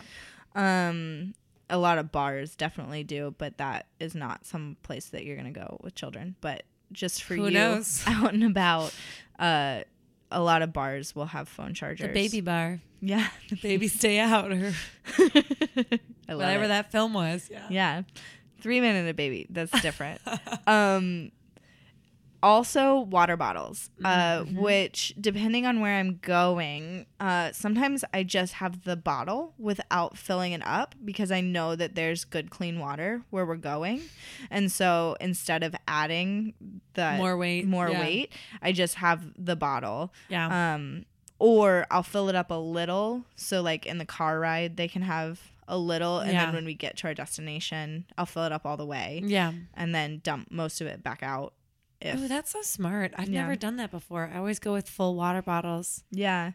[0.54, 1.34] Um,
[1.70, 5.50] a lot of bars definitely do, but that is not some place that you're gonna
[5.50, 6.36] go with children.
[6.40, 8.04] But just for Who you knows?
[8.06, 8.94] out and about,
[9.38, 9.80] uh,
[10.30, 12.06] a lot of bars will have phone chargers.
[12.08, 12.80] The baby bar.
[13.00, 14.72] yeah, The Baby stay out or
[16.26, 16.68] whatever it.
[16.68, 17.48] that film was.
[17.50, 17.66] Yeah.
[17.70, 18.02] Yeah,
[18.60, 19.46] three minute a baby.
[19.50, 20.20] That's different.
[20.66, 21.30] um,
[22.44, 24.60] also water bottles, uh, Mm-hmm.
[24.60, 30.52] which depending on where I'm going, uh, sometimes I just have the bottle without filling
[30.52, 34.02] it up because I know that there's good clean water where we're going,
[34.50, 36.54] and so instead of adding
[36.92, 38.00] the More weight, more yeah.
[38.00, 40.12] weight, I just have the bottle.
[40.28, 40.74] Yeah.
[40.74, 41.06] Um,
[41.40, 43.24] or I'll fill it up a little.
[43.36, 46.20] So, like in the car ride, they can have a little.
[46.20, 46.44] And Yeah.
[46.46, 49.52] then when we get to our destination, I'll fill it up all the way yeah.
[49.74, 51.52] and then dump most of it back out.
[52.00, 53.12] If, Oh, that's so smart.
[53.16, 53.42] I've Yeah.
[53.42, 54.30] never done that before.
[54.32, 56.02] I always go with full water bottles.
[56.10, 56.52] yeah.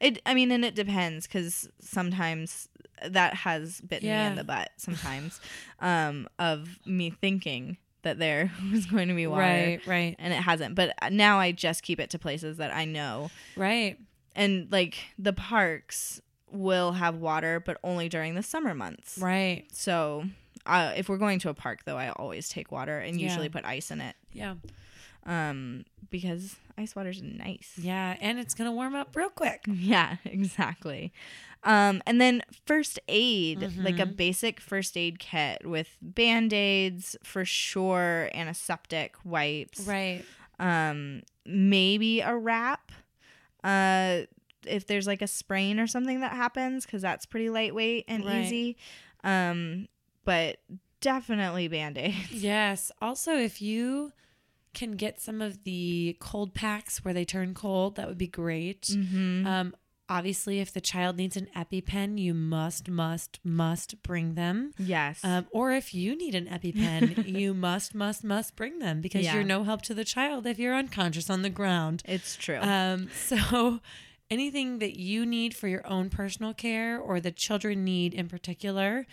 [0.00, 2.68] It, I mean, and it depends because sometimes
[3.04, 5.40] that has bitten me in the butt sometimes
[5.80, 9.42] um, of me thinking that there was going to be water.
[9.42, 10.74] Right, right, And it hasn't.
[10.76, 13.96] But now I just keep it to places that I know right.
[14.36, 19.64] and like the parks will have water but only during the summer months Right.
[19.72, 20.24] so
[20.66, 23.26] uh, if we're going to a park though i always take water and Yeah.
[23.28, 24.54] usually put ice in it Yeah.
[25.26, 28.16] um because ice water's nice Yeah.
[28.20, 29.62] And it's going to warm up real quick.
[29.66, 31.12] yeah exactly
[31.64, 34.00] um and then first aid like Mm-hmm.
[34.02, 40.24] a basic first aid kit with band-aids for sure antiseptic wipes Right.
[40.58, 42.90] um maybe a wrap
[43.64, 44.22] uh
[44.66, 48.44] if there's like a sprain or something that happens because that's pretty lightweight and Right.
[48.44, 48.76] easy
[49.24, 49.86] um
[50.24, 50.58] but
[51.00, 52.90] definitely band-aids Yes.
[53.00, 54.12] Also, if you
[54.74, 58.82] can get some of the cold packs where they turn cold, that would be great.
[58.82, 59.46] mm-hmm.
[59.46, 59.74] Um,
[60.08, 64.72] obviously, if the child needs an EpiPen, you must, must, must bring them.
[64.78, 69.24] yes Um, or if you need an EpiPen, you must, must, must bring them because
[69.24, 69.34] Yeah.
[69.34, 72.02] you're no help to the child if you're unconscious on the ground.
[72.06, 73.80] it's true Um, so
[74.30, 79.06] anything that you need for your own personal care or the children need in particular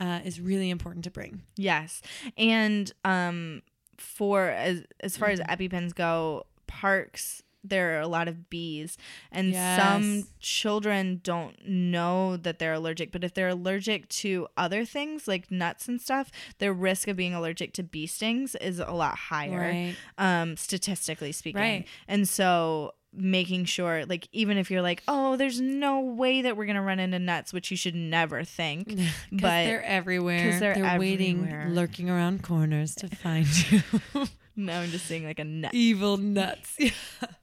[0.00, 1.42] uh, is really important to bring.
[1.56, 2.02] yes
[2.36, 3.62] and um
[3.96, 5.52] for as as far as Mm-hmm.
[5.52, 8.96] epipens go parks there are a lot of bees
[9.32, 9.76] and Yes.
[9.76, 15.50] some children don't know that they're allergic but if they're allergic to other things like
[15.50, 19.58] nuts and stuff their risk of being allergic to bee stings is a lot higher
[19.72, 19.96] Right.
[20.18, 21.86] um statistically speaking Right.
[22.06, 26.66] and so making sure like even if you're like oh there's no way that we're
[26.66, 30.50] gonna run into nuts which you should never think Because but they're everywhere.
[30.50, 31.68] 'cause they're waiting, everywhere.
[31.70, 33.82] lurking around corners to find you.
[34.56, 36.76] no, I'm just seeing like a nut Evil nuts.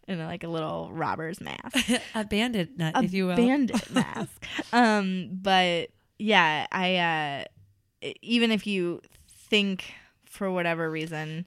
[0.08, 1.90] and like a little robber's mask.
[2.16, 3.34] a bandit nut, a if you will.
[3.34, 4.46] A bandit mask.
[4.72, 7.46] Um, but yeah, I
[8.04, 9.02] uh, even if you
[9.50, 9.94] think
[10.26, 11.46] for whatever reason,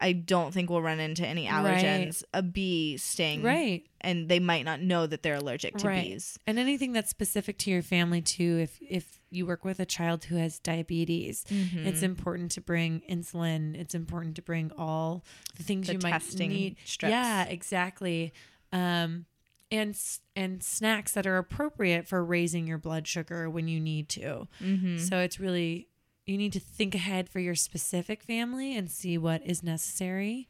[0.00, 1.84] I don't think we'll run into any Right.
[1.84, 2.22] allergens.
[2.32, 3.84] A bee sting, Right.
[4.00, 6.04] And they might not know that they're allergic to right.
[6.04, 6.38] bees.
[6.46, 8.58] And anything that's specific to your family too.
[8.62, 11.86] If if you work with a child who has diabetes, Mm-hmm.
[11.86, 13.74] it's important to bring insulin.
[13.76, 15.22] It's important to bring all
[15.56, 16.76] the things The you might need.
[16.84, 17.10] strips.
[17.10, 18.32] Yeah, exactly.
[18.72, 19.26] Um,
[19.70, 19.96] and
[20.34, 24.48] and snacks that are appropriate for raising your blood sugar when you need to.
[24.60, 24.96] Mm-hmm.
[24.98, 25.86] So it's really
[26.26, 30.48] you need to think ahead for your specific family and see what is necessary.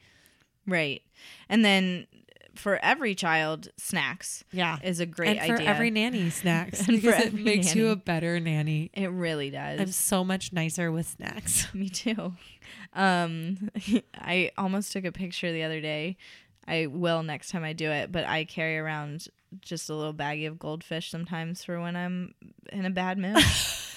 [0.66, 1.02] Right.
[1.48, 2.06] And then
[2.54, 4.78] for every child, snacks Yeah.
[4.82, 5.68] is a great and for idea.
[5.68, 7.92] every nanny snacks And for because it every makes you nanny.
[7.92, 8.90] a better nanny.
[8.92, 9.80] it really does.
[9.80, 11.66] I'm so much nicer with snacks.
[11.74, 12.34] Me too.
[12.92, 13.70] Um,
[14.14, 16.16] I almost took a picture the other day.
[16.68, 19.28] I will next time I do it, but I carry around
[19.60, 22.34] just a little baggie of goldfish sometimes for when I'm
[22.72, 23.38] in a bad mood.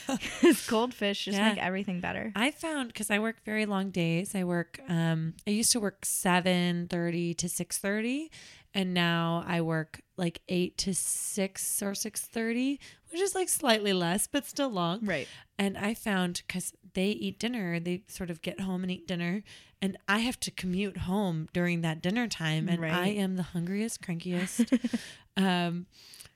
[0.41, 1.49] 'Cause goldfish just Yeah.
[1.49, 2.31] make everything better.
[2.35, 4.35] I found because I work very long days.
[4.35, 4.79] I work.
[4.87, 8.31] Um, I used to work seven thirty to six thirty,
[8.73, 12.79] and now I work like eight to six or six thirty,
[13.11, 15.05] which is like slightly less, but still long.
[15.05, 15.27] Right.
[15.57, 19.43] And I found because they eat dinner, they sort of get home and eat dinner,
[19.81, 24.01] and I have to commute home during that dinner time, and I am the hungriest,
[24.01, 24.99] crankiest.
[25.37, 25.87] um,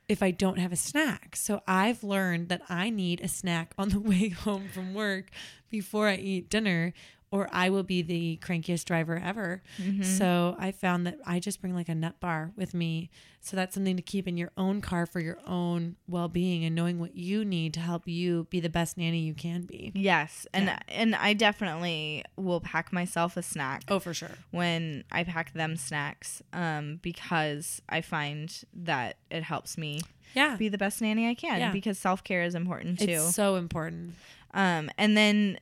[0.08, 1.36] if I don't have a snack.
[1.36, 5.26] So I've learned that I need a snack on the way home from work
[5.70, 6.94] before I eat dinner,
[7.30, 9.62] or I will be the crankiest driver ever.
[10.02, 13.10] So I found that I just bring like a nut bar with me.
[13.42, 16.74] So that's something to keep in your own car for your own well being and
[16.76, 19.92] knowing what you need to help you be the best nanny you can be.
[19.96, 20.80] Yes, and Yeah.
[20.90, 23.84] and I definitely will pack myself a snack.
[23.90, 24.32] Oh, for sure.
[24.52, 30.02] when I pack them snacks, um, because I find that it helps me
[30.34, 30.56] Yeah.
[30.58, 31.60] be the best nanny I can.
[31.60, 31.72] Yeah.
[31.72, 33.06] Because self care is important too.
[33.12, 34.16] It's so important.
[34.54, 35.60] Um, and then,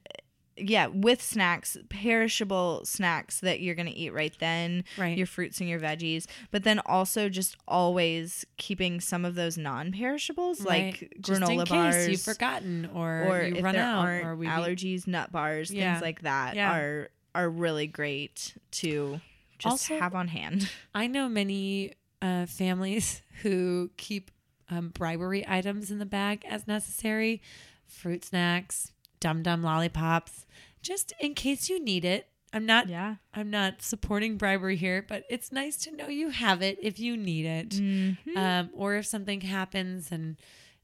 [0.57, 5.17] yeah, with snacks, perishable snacks that you're going to eat right then, Right.
[5.17, 9.91] your fruits and your veggies, but then also just always keeping some of those non
[9.91, 11.13] perishables like Right.
[11.21, 11.95] Just granola in bars.
[11.95, 15.71] case you've forgotten or, or you if run there out aren't or allergies, nut bars,
[15.71, 15.93] Yeah.
[15.93, 16.73] things like that Yeah.
[16.77, 19.19] are are really great to
[19.59, 20.69] just Also- have on hand.
[20.95, 24.31] I know many uh, families who keep
[24.69, 27.41] um, bribery items in the bag as necessary
[27.87, 30.45] fruit snacks, dum dum lollipops,
[30.81, 32.27] just in case you need it.
[32.53, 32.87] I'm not.
[32.87, 33.15] Yeah.
[33.33, 37.17] I'm not supporting bribery here, but it's nice to know you have it if you
[37.17, 38.37] need it, Mm-hmm.
[38.37, 40.37] um, or if something happens and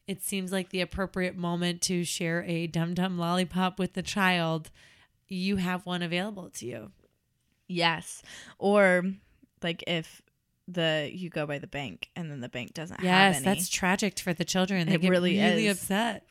[0.07, 4.69] it seems like the appropriate moment to share a dum dum lollipop with the child.
[5.29, 6.91] You have one available to you.
[7.69, 8.21] Yes.
[8.57, 9.03] Or
[9.63, 10.21] like if
[10.67, 14.19] the you go by the bank and then the bank doesn't have Yes, that's tragic
[14.19, 14.87] for the children.
[14.87, 15.77] They It get really really is.
[15.77, 16.25] upset.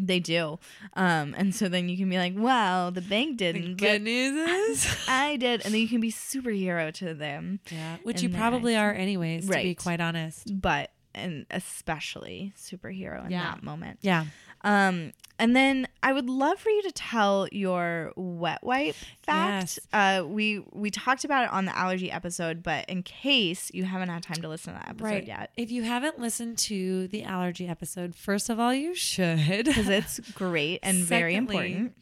[0.00, 0.58] They do.
[0.94, 3.76] Um, and so then you can be like, wow, the bank didn't.
[3.76, 5.64] good news is, I did.
[5.64, 7.60] And then you can be superhero to them.
[7.70, 9.48] yeah, which you probably are anyways.
[9.48, 10.60] To be quite honest.
[10.60, 13.52] But, and especially superhero in Yeah.
[13.54, 13.98] that moment.
[14.02, 14.26] Yeah.
[14.62, 19.78] Um, and then I would love for you to tell your wet wipe fact.
[19.78, 19.78] Yes.
[19.92, 24.08] Uh, we we talked about it on the allergy episode, but in case you haven't
[24.08, 25.26] had time to listen to that episode Right.
[25.26, 29.64] yet, If you haven't listened to the allergy episode, first of all, you should.
[29.64, 31.94] because it's great and very important.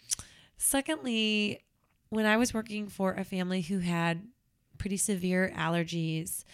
[0.59, 1.61] Secondly,
[2.11, 4.23] when I was working for a family who had
[4.77, 6.45] pretty severe allergies,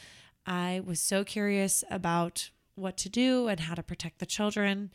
[0.46, 4.90] I was so curious about what to do and how to protect the children.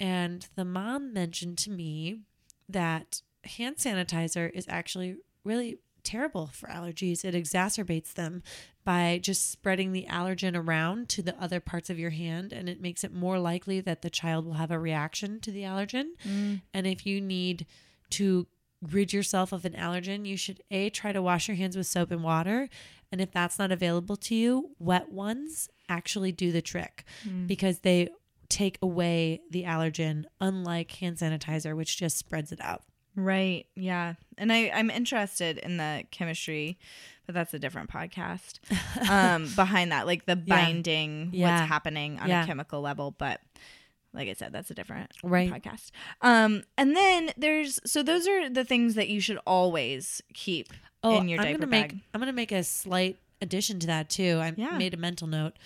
[0.00, 2.20] And the mom mentioned to me
[2.68, 7.24] that hand sanitizer is actually really terrible for allergies.
[7.24, 8.42] It exacerbates them
[8.84, 12.80] by just spreading the allergen around to the other parts of your hand, and it
[12.80, 16.10] makes it more likely that the child will have a reaction to the allergen.
[16.24, 16.62] Mm.
[16.72, 17.66] And if you need
[18.10, 18.46] to
[18.82, 22.10] rid yourself of an allergen, you should A, try to wash your hands with soap
[22.10, 22.68] and water.
[23.12, 27.04] And if that's not available to you, wet ones actually do the trick
[27.46, 28.08] because they
[28.48, 32.82] take away the allergen, unlike hand sanitizer, which just spreads it out.
[33.14, 33.66] Right.
[33.74, 34.14] Yeah.
[34.36, 36.78] And I, I'm interested in the chemistry,
[37.24, 38.58] but that's a different podcast.
[39.08, 41.58] Um, behind that, like the binding, Yeah.
[41.60, 42.42] what's happening on Yeah.
[42.42, 43.14] a chemical level.
[43.16, 43.40] But
[44.16, 45.50] like I said, that's a different Right.
[45.50, 45.90] podcast.
[46.22, 50.72] Um, and then there's so those are the things that you should always keep
[51.04, 51.92] in your Oh, I'm diaper gonna bag.
[51.92, 54.38] make I'm gonna make a slight addition to that too.
[54.42, 54.76] I Yeah.
[54.78, 55.56] made a mental note.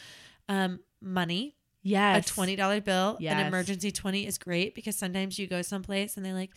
[0.49, 2.29] Um, money Yes.
[2.31, 3.41] A twenty dollar bill, Yes.
[3.41, 6.51] an emergency twenty is great because sometimes you go someplace and they're like,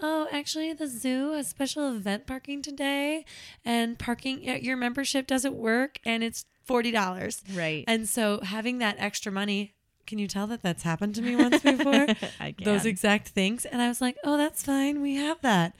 [0.00, 3.24] "Oh, actually, the zoo has special event parking today,
[3.64, 7.82] and parking your membership doesn't work, and it's forty dollars." Right.
[7.88, 9.74] And so having that extra money,
[10.08, 12.08] can you tell that that's happened to me once before?
[12.64, 15.00] Those exact things, and I was like, "Oh, that's fine.
[15.00, 15.76] We have that."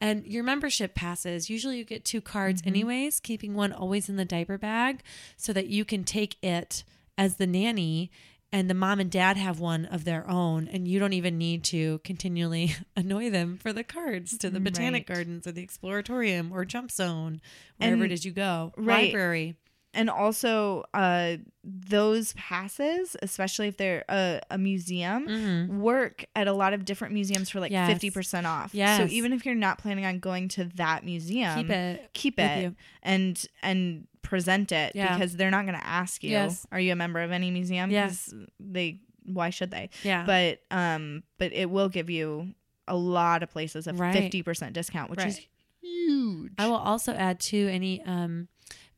[0.00, 1.50] And your membership passes.
[1.50, 3.18] Usually, you get two cards, anyways.
[3.20, 5.02] Keeping one always in the diaper bag
[5.36, 6.84] so that you can take it
[7.18, 8.10] as the nanny
[8.52, 11.62] and the mom and dad have one of their own and you don't even need
[11.62, 15.14] to continually annoy them for the cards to the botanic Right.
[15.16, 17.40] gardens or the exploratorium or jump zone
[17.76, 19.04] wherever And- it is you go right.
[19.04, 19.54] library
[19.94, 26.72] and also uh those passes especially if they're a, a museum work at a lot
[26.72, 27.90] of different museums for like Mm-hmm.
[27.90, 28.14] Yes.
[28.16, 31.70] 50% off yeah so even if you're not planning on going to that museum keep
[31.70, 35.12] it keep it and and present it Yeah.
[35.12, 36.66] because they're not going to ask you Yes.
[36.70, 38.32] are you a member of any museum Yes.
[38.58, 42.54] they why should they yeah but um but it will give you
[42.88, 44.32] a lot of places a Right.
[44.32, 45.40] 50% discount which is
[45.80, 48.48] huge i will also add to any um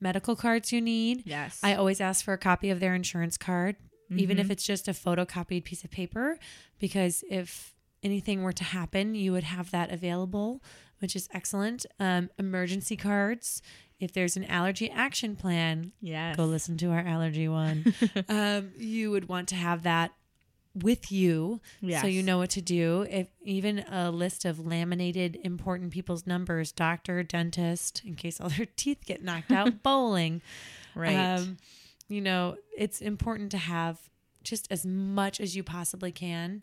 [0.03, 3.77] medical cards you need yes I always ask for a copy of their insurance card,
[4.11, 4.45] even Mm-hmm.
[4.45, 6.39] if it's just a photocopied piece of paper,
[6.79, 10.63] because if anything were to happen, you would have that available,
[10.99, 11.87] which is excellent.
[12.01, 13.63] Um, emergency cards.
[14.01, 17.95] If there's an allergy action plan, yes go listen to our allergy one.
[18.29, 20.11] um, you would want to have that
[20.75, 21.61] with you
[22.01, 23.07] so you know what to do.
[23.11, 28.67] If even a list of laminated important people's numbers doctor dentist in case all their
[28.77, 30.43] teeth get knocked out bowling.
[30.95, 31.15] Right.
[31.15, 31.59] Um,
[32.09, 33.99] you know, it's important to have
[34.43, 36.63] just as much as you possibly can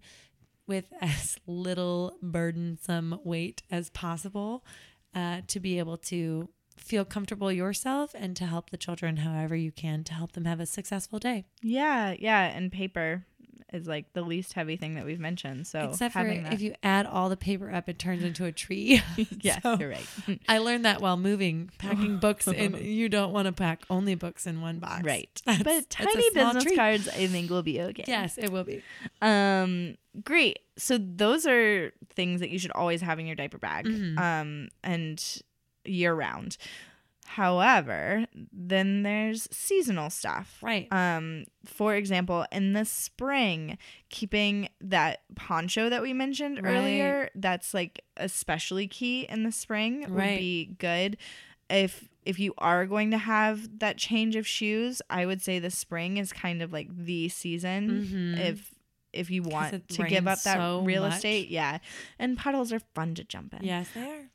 [0.67, 4.63] with as little burdensome weight as possible
[5.15, 9.71] uh, to be able to feel comfortable yourself and to help the children however you
[9.71, 11.45] can to help them have a successful day.
[11.61, 13.25] Yeah, yeah, and paper
[13.73, 15.67] is like the least heavy thing that we've mentioned.
[15.67, 18.51] So Except for that, if you add all the paper up, it turns into a
[18.51, 19.01] tree.
[19.41, 20.07] yes, So- you're right,
[20.49, 24.47] I learned that while moving, packing books, and you don't want to pack only books
[24.47, 25.03] in one box.
[25.03, 25.29] right.
[25.45, 26.75] That's- but tiny business treat.
[26.77, 28.05] cards, I think, will be okay.
[28.07, 28.81] Yes, it will be.
[29.21, 30.59] Um, great.
[30.77, 33.85] So those are things that you should always have in your diaper bag.
[33.85, 34.17] Mm-hmm.
[34.17, 35.41] Um, and
[35.85, 36.57] year round.
[37.33, 40.57] However, then there's seasonal stuff.
[40.63, 40.87] Right.
[40.91, 43.77] Um, for example, in the spring,
[44.09, 46.73] keeping that poncho that we mentioned Right.
[46.73, 50.09] earlier, that's like especially key in the spring right.
[50.31, 51.17] would be good.
[51.69, 55.69] If if you are going to have that change of shoes, I would say the
[55.69, 58.39] spring is kind of like the season Mhm.
[58.39, 58.73] if
[59.13, 61.15] if you want to give up that so real much.
[61.15, 61.49] estate.
[61.49, 61.77] Yeah.
[62.17, 63.63] And puddles are fun to jump in.
[63.63, 64.29] Yes, they are.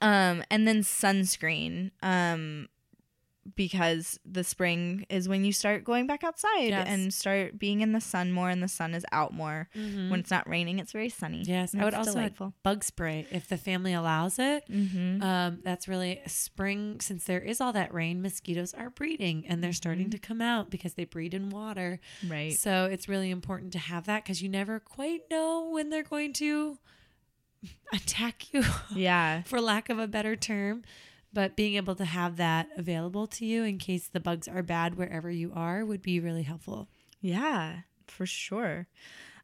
[0.00, 1.90] Um, and then sunscreen.
[2.02, 2.68] Um,
[3.56, 6.86] because the spring is when you start going back outside Yes.
[6.88, 9.68] and start being in the sun more, and the sun is out more.
[9.76, 10.08] Mhm.
[10.08, 11.42] When it's not raining, it's very sunny.
[11.42, 12.54] Yes, I would also delightful.
[12.62, 14.64] bug spray if the family allows it.
[14.70, 15.22] Mm-hmm.
[15.22, 18.22] Um, that's really spring since there is all that rain.
[18.22, 22.00] Mosquitoes are breeding and they're starting to come out because they breed in water.
[22.26, 22.54] Right.
[22.54, 26.32] So it's really important to have that because you never quite know when they're going
[26.34, 26.78] to
[27.92, 29.42] attack you, Yeah.
[29.46, 30.82] for lack of a better term.
[31.32, 34.96] But being able to have that available to you in case the bugs are bad
[34.96, 36.86] wherever you are would be really helpful.
[37.20, 38.86] Yeah, for sure.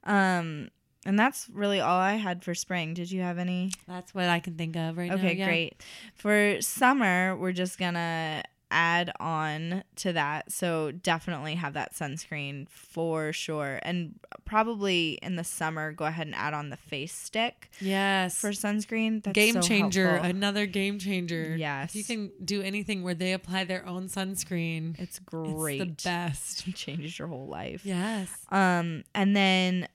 [0.04, 0.70] Um,
[1.04, 2.94] and that's really all I had for spring.
[2.94, 3.72] Did you have any?
[3.88, 5.16] That's what I can think of right now.
[5.16, 5.46] Okay, yeah.
[5.46, 5.82] great.
[6.14, 10.52] For summer, we're just gonna add on to that.
[10.52, 13.80] So definitely have that sunscreen for sure.
[13.82, 18.38] And probably in the summer, go ahead and add on the face stick Yes.
[18.40, 19.22] for sunscreen.
[19.22, 20.30] That's game so changer, helpful.
[20.30, 21.56] another game changer.
[21.56, 21.90] Yes.
[21.90, 24.98] If you can do anything where they apply their own sunscreen.
[24.98, 25.80] It's great.
[25.80, 26.66] It's the best.
[26.70, 27.84] It changes your whole life.
[27.84, 28.30] Yes.
[28.50, 29.88] Um, and then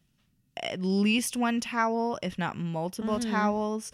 [0.64, 3.32] at least one towel, if not multiple Mm-hmm.
[3.32, 3.92] towels.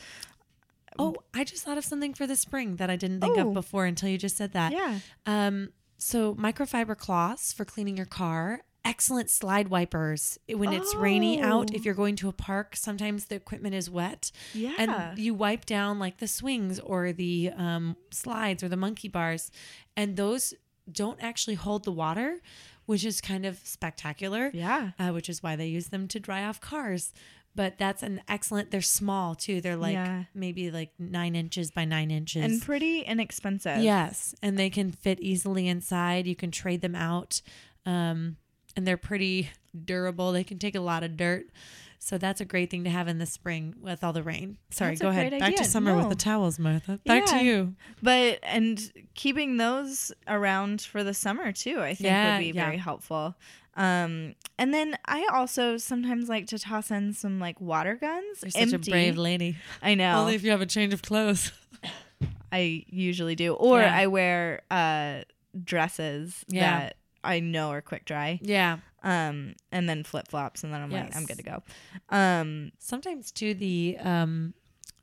[1.01, 3.47] Oh, I just thought of something for the spring that I didn't think Oh.
[3.49, 4.71] of before until you just said that.
[4.73, 4.99] Yeah.
[5.25, 8.61] Um, so microfiber cloths for cleaning your car.
[8.83, 11.69] Excellent slide wipers when it's rainy out.
[11.71, 11.75] Oh.
[11.75, 14.31] If you're going to a park, sometimes the equipment is wet.
[14.55, 14.73] Yeah.
[14.79, 19.51] And you wipe down like the swings or the um, slides or the monkey bars.
[19.95, 20.55] And those
[20.91, 22.39] don't actually hold the water,
[22.87, 24.49] which is kind of spectacular.
[24.51, 24.91] Yeah.
[24.97, 27.13] Uh, which is why they use them to dry off cars.
[27.53, 29.59] But that's an excellent, they're small too.
[29.59, 30.23] They're like Yeah.
[30.33, 32.43] maybe like nine inches by nine inches.
[32.43, 33.81] And pretty inexpensive.
[33.83, 36.27] Yes, and they can fit easily inside.
[36.27, 37.41] You can trade them out,
[37.85, 38.37] um,
[38.75, 39.49] and they're pretty
[39.85, 40.31] durable.
[40.31, 41.47] They can take a lot of dirt,
[42.03, 44.57] So that's a great thing to have in the spring with all the rain.
[44.71, 45.31] Sorry, That's go ahead.
[45.33, 45.57] Back idea.
[45.59, 46.99] to summer with the towels, Martha.
[47.05, 47.37] Back Yeah.
[47.37, 47.75] to you.
[48.01, 52.65] But and keeping those around for the summer too, I think Yeah, would be yeah.
[52.65, 53.35] very helpful.
[53.75, 58.39] Um, and then I also sometimes like to toss in some like water guns.
[58.41, 58.91] You're such empty.
[58.91, 59.57] a brave lady.
[59.83, 60.21] I know.
[60.21, 61.51] Only if you have a change of clothes.
[62.51, 63.95] I usually do, or Yeah.
[63.95, 65.21] I wear uh
[65.63, 66.79] dresses Yeah.
[66.79, 68.39] that I know are quick dry.
[68.41, 68.79] Yeah.
[69.03, 71.63] Um, and then flip flops, and then I'm like, I'm good to go.
[72.09, 74.53] Um, Sometimes too the um,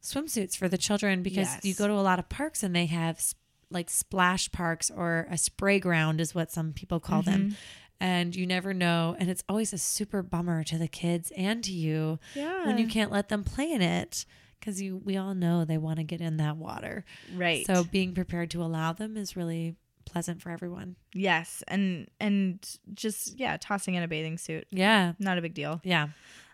[0.03, 3.17] swimsuits for the children because you go to a lot of parks and they have
[3.17, 3.35] s-
[3.71, 7.31] like splash parks or a spray ground is what some people call Mm-hmm.
[7.49, 7.57] them.
[8.01, 9.17] And you never know.
[9.19, 12.87] And it's always a super bummer to the kids and to you yeah, when you
[12.87, 14.25] can't let them play in it
[14.61, 17.05] because you we all know they want to get in that water.
[17.35, 17.67] right.
[17.67, 19.75] So being prepared to allow them is really
[20.11, 20.97] pleasant for everyone.
[21.15, 22.59] yes, and and
[22.95, 25.13] just yeah, tossing in a bathing suit, Yeah.
[25.19, 25.81] not a big deal.
[25.85, 26.09] Yeah.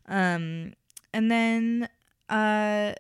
[0.06, 0.74] Um,
[1.12, 1.88] and then
[2.28, 2.94] uh,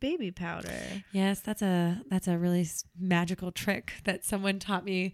[0.00, 1.02] baby powder.
[1.12, 2.66] Yes, that's a that's a really
[2.98, 5.12] magical trick that someone taught me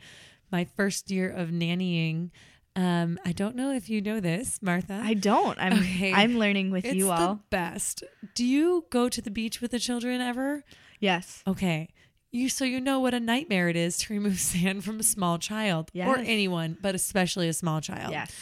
[0.51, 2.31] my first year of nannying.
[2.77, 5.01] Um, I don't know if you know this, Martha.
[5.03, 5.57] I don't.
[5.61, 6.13] I'm Okay.
[6.13, 7.41] I'm learning with it's you the all.
[7.49, 8.03] best.
[8.35, 10.65] Do you go to the beach with the children ever?
[10.99, 11.43] Yes.
[11.47, 11.91] Okay.
[12.35, 15.39] You so you know what a nightmare it is to remove sand from a small
[15.39, 18.11] child or anyone, but especially a small child.
[18.11, 18.33] Yes.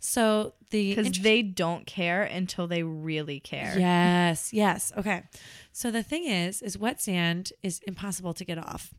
[0.00, 3.74] So the Because interest- they don't care until they really care.
[3.78, 4.92] Yes, yes.
[4.96, 5.24] Okay.
[5.72, 8.94] So the thing is, is wet sand is impossible to get off.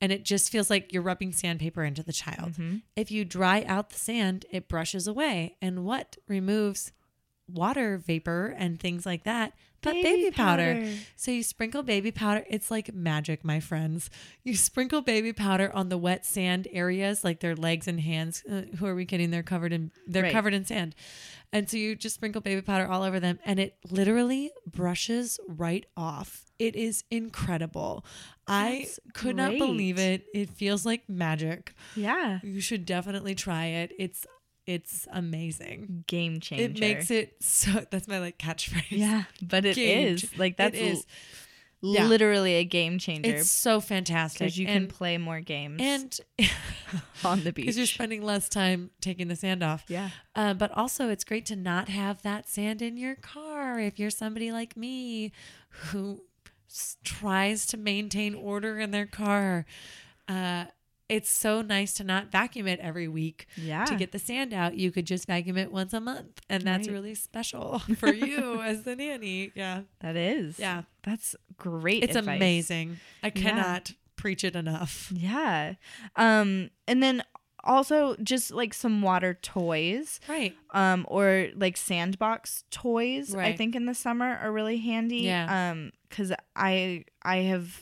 [0.00, 2.52] And it just feels like you're rubbing sandpaper into the child.
[2.52, 2.76] Mm-hmm.
[2.94, 5.56] If you dry out the sand, it brushes away.
[5.60, 6.92] And what removes
[7.48, 9.54] water vapor and things like that?
[9.80, 10.74] But baby, Baby powder.
[10.74, 10.92] powder.
[11.16, 12.44] So you sprinkle baby powder.
[12.50, 14.10] It's like magic, my friends.
[14.42, 18.42] You sprinkle baby powder on the wet sand areas, like their legs and hands.
[18.50, 19.30] Uh, who are we kidding?
[19.30, 20.32] They're covered in they're Right.
[20.32, 20.96] covered in sand,
[21.52, 25.86] and so you just sprinkle baby powder all over them, and it literally brushes right
[25.96, 26.44] off.
[26.58, 28.04] It is incredible.
[28.48, 30.26] I That's could not believe it.
[30.34, 31.72] It feels like magic.
[31.94, 32.40] Yeah.
[32.42, 33.92] You should definitely try it.
[33.96, 34.26] It's
[34.68, 36.04] it's amazing.
[36.06, 36.64] Game changer.
[36.64, 37.84] It makes it so.
[37.90, 38.84] That's my like catchphrase.
[38.90, 40.98] Yeah, but it Game is like that's is.
[40.98, 41.04] l-
[41.94, 42.06] Yeah.
[42.06, 46.20] literally a game changer It's so fantastic because you can play more games and
[47.24, 47.66] on the beach.
[47.66, 49.84] because you're spending less time taking the sand off.
[49.88, 53.96] yeah, Uh, but also, it's great to not have that sand in your car if
[53.98, 55.30] you're somebody like me
[55.68, 56.22] who
[56.68, 59.64] s- tries to maintain order in their car.
[60.26, 60.64] Uh,
[61.08, 63.84] it's so nice to not vacuum it every week yeah.
[63.86, 64.74] to get the sand out.
[64.76, 66.94] You could just vacuum it once a month, and that's Right.
[66.94, 69.50] really special for you as the nanny.
[69.54, 70.82] Yeah, that is Yeah.
[71.04, 72.02] That's great.
[72.04, 72.36] it's advice.
[72.36, 72.98] amazing.
[73.22, 73.30] I Yeah.
[73.42, 75.10] cannot preach it enough.
[75.14, 75.74] Yeah,
[76.16, 77.22] um, and then
[77.64, 80.20] also just like some water toys.
[80.28, 80.54] Right.
[80.72, 85.70] um or like sandbox toys i think in the summer are really handy Yeah.
[85.70, 87.80] um cuz i i have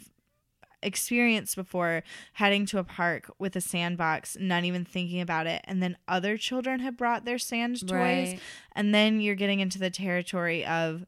[0.87, 2.03] experienced before
[2.35, 6.37] heading to a park with a sandbox not even thinking about it and then other
[6.37, 7.91] children have brought their sand toys
[8.31, 8.41] Right.
[8.75, 11.05] and then you're getting into the territory of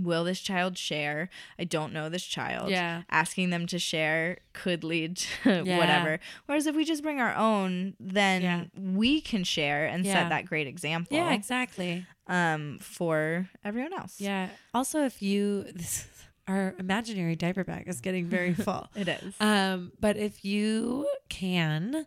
[0.00, 1.28] will this child share
[1.58, 3.02] i don't know this child Yeah.
[3.10, 5.78] asking them to share could lead to Yeah.
[5.78, 8.64] whatever whereas if we just bring our own then Yeah.
[8.78, 10.12] we can share and Yeah.
[10.14, 12.06] set that great example Yeah, exactly.
[12.28, 14.50] um for everyone else Yeah.
[14.72, 16.06] Also, if you, this,
[16.50, 18.88] our imaginary diaper bag is getting very full.
[18.96, 22.04] it is Um, but if you can,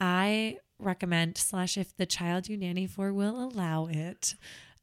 [0.00, 4.34] I recommend slash if the child you nanny for will allow it,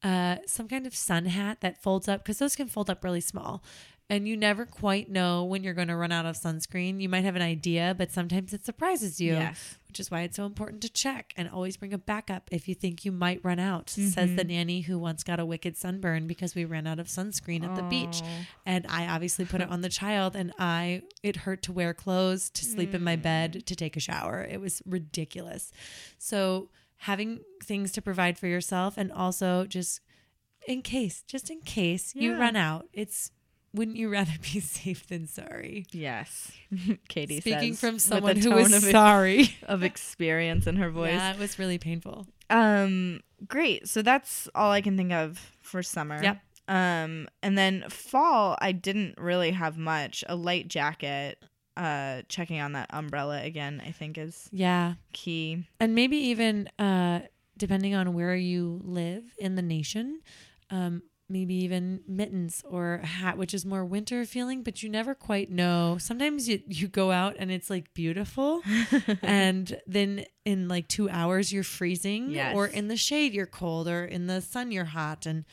[0.04, 3.22] uh, some kind of sun hat that folds up because those can fold up really
[3.22, 3.64] small.
[4.12, 7.00] And you never quite know when you're going to run out of sunscreen.
[7.00, 9.78] You might have an idea, but sometimes it surprises you, Yes.
[9.88, 12.76] which is why it's so important to check and always bring a backup if you
[12.76, 13.90] think you might run out.
[13.90, 14.48] Says the mm-hmm.
[14.50, 17.84] nanny who once got a wicked sunburn because we ran out of sunscreen at the
[17.84, 18.22] beach
[18.66, 22.50] and I obviously put it on the child and I it hurt to wear clothes,
[22.50, 23.22] to sleep in my mm.
[23.22, 24.44] bed, to take a shower.
[24.44, 25.72] It was ridiculous.
[26.18, 30.02] So having things to provide for yourself and also just
[30.68, 33.32] in case, just in case you run out, it's
[33.74, 35.86] wouldn't you rather be safe than sorry?
[35.92, 36.52] yes
[37.08, 39.56] katie Speaking says, from someone who was of, sorry.
[39.64, 42.28] of experience in her voice Yeah, it was really painful.
[42.50, 46.38] um great so that's all i can think of for summer Yep.
[46.68, 51.42] um and then fall i didn't really have much a light jacket
[51.78, 54.96] uh checking on that umbrella again i think is Yeah.
[55.14, 57.22] key and maybe even uh,
[57.58, 60.20] depending on where you live in the nation
[60.70, 65.16] um, maybe even mittens or a hat which is more winter feeling but you never
[65.16, 68.62] quite know sometimes you, you go out and it's like beautiful
[69.22, 72.56] and then in like two hours you're freezing Yes.
[72.56, 75.46] or in the shade you're cold or in the sun you're hot and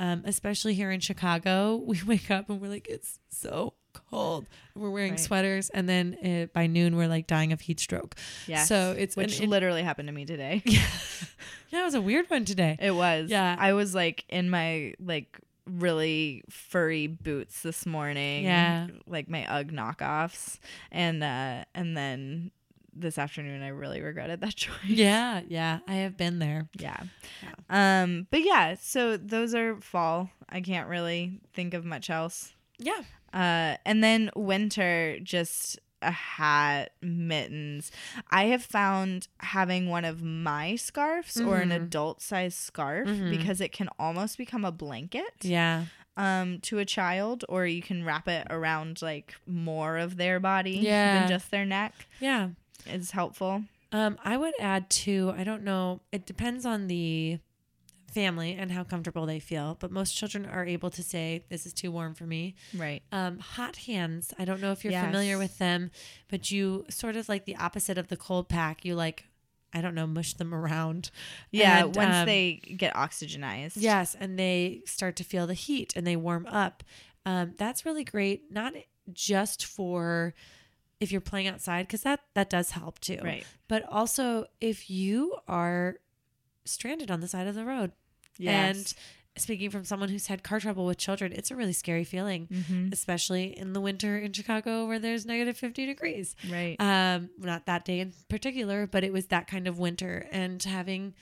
[0.00, 1.76] um, especially here in Chicago.
[1.86, 4.46] We wake up and we're like, it's so cold.
[4.74, 5.20] We're wearing Right.
[5.20, 8.14] sweaters, and then uh, by noon we're like dying of heat stroke.
[8.46, 8.68] Yes.
[8.68, 10.62] So it's which it- literally happened to me today.
[10.64, 10.82] Yeah,
[11.70, 12.76] yeah, it was a weird one today.
[12.80, 13.30] It was.
[13.30, 13.56] Yeah.
[13.58, 18.44] I was like in my like really furry boots this morning.
[18.44, 18.88] Yeah.
[19.06, 20.58] Like my UGG knockoffs.
[20.92, 22.50] And uh and then
[22.96, 24.74] this afternoon I really regretted that choice.
[24.86, 26.68] yeah, yeah, I have been there.
[26.78, 27.00] Yeah.
[27.70, 30.30] Um but yeah, so those are fall.
[30.48, 32.52] I can't really think of much else.
[32.78, 33.00] Yeah,
[33.34, 37.90] Uh, and then winter, just a hat, mittens.
[38.30, 41.76] I have found having one of my scarves or an Mhm.
[41.84, 43.30] adult size scarf Mhm.
[43.30, 48.04] because it can almost become a blanket yeah, um, to a child, or you can
[48.04, 51.20] wrap it around like more of their body Yeah.
[51.20, 52.06] than just their neck.
[52.20, 52.50] yeah.
[52.86, 53.64] Is helpful.
[53.92, 56.00] Um, I would add to, I don't know.
[56.12, 57.38] It depends on the
[58.14, 59.76] family and how comfortable they feel.
[59.80, 63.02] But most children are able to say, "This is too warm for me." Right.
[63.12, 64.32] Um, hot hands.
[64.38, 65.04] I don't know if you're Yes.
[65.04, 65.90] familiar with them,
[66.28, 68.84] but you sort of like the opposite of the cold pack.
[68.84, 69.24] You like,
[69.72, 71.10] I don't know, mush them around.
[71.50, 71.84] Yeah.
[71.86, 73.72] And, once um, they get oxygenized.
[73.76, 76.84] Yes, and they start to feel the heat and they warm up.
[77.26, 78.52] Um, that's really great.
[78.52, 78.74] Not
[79.12, 80.34] just for
[81.00, 83.18] if you're playing outside, because that that does help too.
[83.22, 83.44] Right.
[83.68, 85.96] But also if you are
[86.64, 87.92] stranded on the side of the road.
[88.38, 88.76] Yes.
[88.76, 88.94] And
[89.36, 92.92] speaking from someone who's had car trouble with children, it's a really scary feeling, Mhm.
[92.92, 96.36] especially in the winter in Chicago where there's negative 50 degrees.
[96.48, 96.76] Right.
[96.80, 100.28] Um, not that day in particular, but it was that kind of winter.
[100.30, 101.14] And having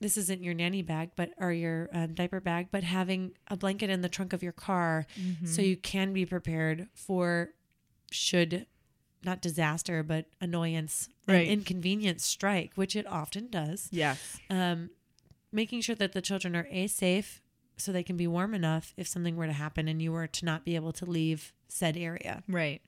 [0.00, 3.88] this isn't your nanny bag, but or your um, diaper bag, but having a blanket
[3.88, 5.46] in the trunk of your car Mm-hmm.
[5.46, 7.50] so you can be prepared for
[8.10, 8.66] should
[9.24, 11.42] not disaster, but annoyance Right.
[11.42, 13.88] and inconvenience strike, which it often does.
[13.92, 14.38] yes.
[14.50, 14.90] Um,
[15.52, 17.42] making sure that the children are a safe
[17.76, 20.44] so they can be warm enough if something were to happen and you were to
[20.44, 22.42] not be able to leave said area.
[22.48, 22.82] Right.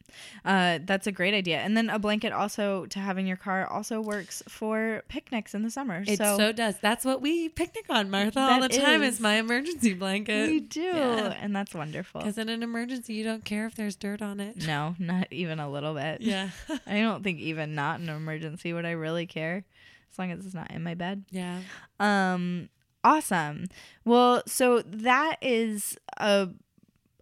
[0.44, 1.58] Uh, that's a great idea.
[1.58, 5.62] And then a blanket also to have in your car also works for picnics in
[5.62, 6.04] the summer.
[6.06, 6.78] It so, so does.
[6.80, 9.02] That's what we picnic on, Martha, all the time.
[9.02, 9.14] is.
[9.14, 10.50] Is my emergency blanket.
[10.50, 10.82] we do.
[10.82, 11.34] Yeah.
[11.40, 12.20] And that's wonderful.
[12.20, 14.66] Because in an emergency, you don't care if there's dirt on it.
[14.66, 16.20] No, not even a little bit.
[16.20, 16.50] Yeah.
[16.86, 19.64] I don't think even not an emergency would I really care
[20.14, 21.24] as long as it's not in my bed.
[21.30, 21.60] yeah.
[22.00, 22.68] Um
[23.02, 23.66] awesome.
[24.04, 26.48] Well, so that is a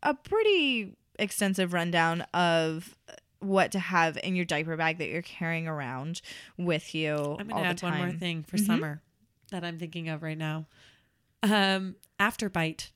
[0.03, 2.97] a pretty extensive rundown of
[3.41, 6.21] what to have in your diaper bag that you're carrying around
[6.57, 8.67] with you I'm going all to the add one more thing for Mhm.
[8.67, 9.03] summer
[9.51, 10.67] that I'm thinking of right now.
[11.43, 12.91] Um, Afterbite.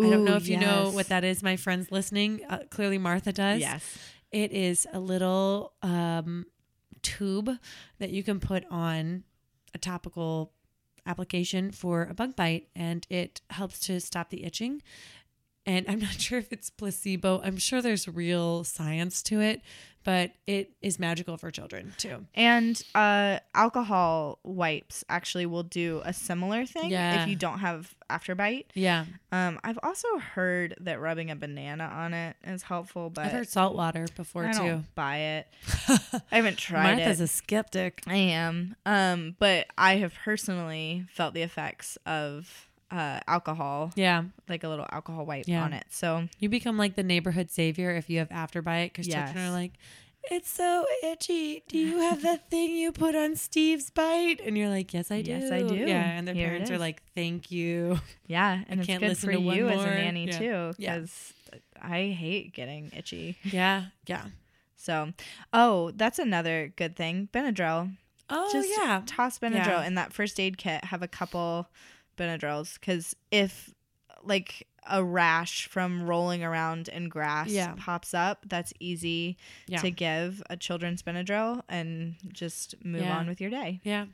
[0.00, 2.40] I don't know Ooh, if you know what that is, my friends listening.
[2.48, 3.60] Uh, clearly, Martha does.
[3.60, 3.98] Yes.
[4.30, 6.46] It is a little um,
[7.02, 7.50] tube
[7.98, 9.24] that you can put on
[9.74, 10.52] a topical
[11.06, 14.82] application for a bug bite, and it helps to stop the itching.
[15.68, 17.40] And I'm not sure if it's placebo.
[17.44, 19.60] I'm sure there's real science to it,
[20.02, 22.24] but it is magical for children too.
[22.34, 27.22] And uh, alcohol wipes actually will do a similar thing Yeah.
[27.22, 28.64] if you don't have afterbite.
[28.72, 29.04] Yeah.
[29.30, 33.48] Um, I've also heard that rubbing a banana on it is helpful, but I've heard
[33.48, 34.58] salt water before I too.
[34.58, 35.46] don't buy it.
[36.32, 37.24] I haven't tried Martha's it.
[37.24, 38.02] a skeptic.
[38.06, 38.74] I am.
[38.86, 44.24] Um, but I have personally felt the effects of uh, alcohol, Yeah.
[44.48, 45.62] like a little alcohol wipe Yeah.
[45.64, 45.84] on it.
[45.90, 49.72] So You become like the neighborhood savior if you have afterbite because children are like,
[50.30, 51.62] it's so itchy.
[51.68, 54.40] Do you have that thing you put on Steve's bite?
[54.44, 55.30] And you're like, yes, I do.
[55.30, 55.74] Yes, I do.
[55.74, 56.02] Yeah.
[56.02, 57.98] And their Here parents are like, thank you.
[58.26, 60.38] yeah, and I it's can't good listen for to you as a nanny Yeah.
[60.38, 60.94] too, Yeah.
[60.96, 61.32] because
[61.80, 63.36] I hate getting itchy.
[63.44, 63.86] Yeah.
[64.06, 64.24] Yeah.
[64.76, 65.12] So,
[65.52, 67.28] oh, that's another good thing.
[67.32, 67.94] Benadryl.
[68.30, 69.02] Oh, Just yeah.
[69.06, 69.86] toss Benadryl Yeah.
[69.86, 70.84] in that first aid kit.
[70.86, 71.68] Have a couple
[72.18, 73.72] Benadryls because if
[74.22, 77.74] like a rash from rolling around in grass Yeah.
[77.78, 79.78] pops up, that's easy Yeah.
[79.80, 83.16] to give a children's Benadryl and just move Yeah.
[83.16, 83.80] on with your day.
[83.84, 84.06] Yeah.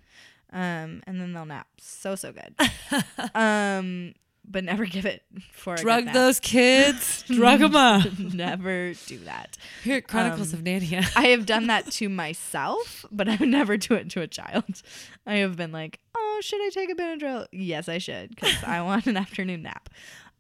[0.53, 1.67] Um, and then they'll nap.
[1.79, 2.55] So so good.
[3.35, 4.15] um,
[4.47, 5.23] but never give it
[5.53, 7.23] for Drug those kids.
[7.29, 8.07] Drug them up.
[8.19, 9.57] never do that.
[9.83, 11.11] Here at Chronicles Um, of Nannya.
[11.17, 14.83] I have done that to myself, but I would never do it to a child.
[15.27, 18.83] I have been like, "Oh, should I take a Benadryl?" Yes, I should because I
[18.83, 19.89] want an afternoon nap.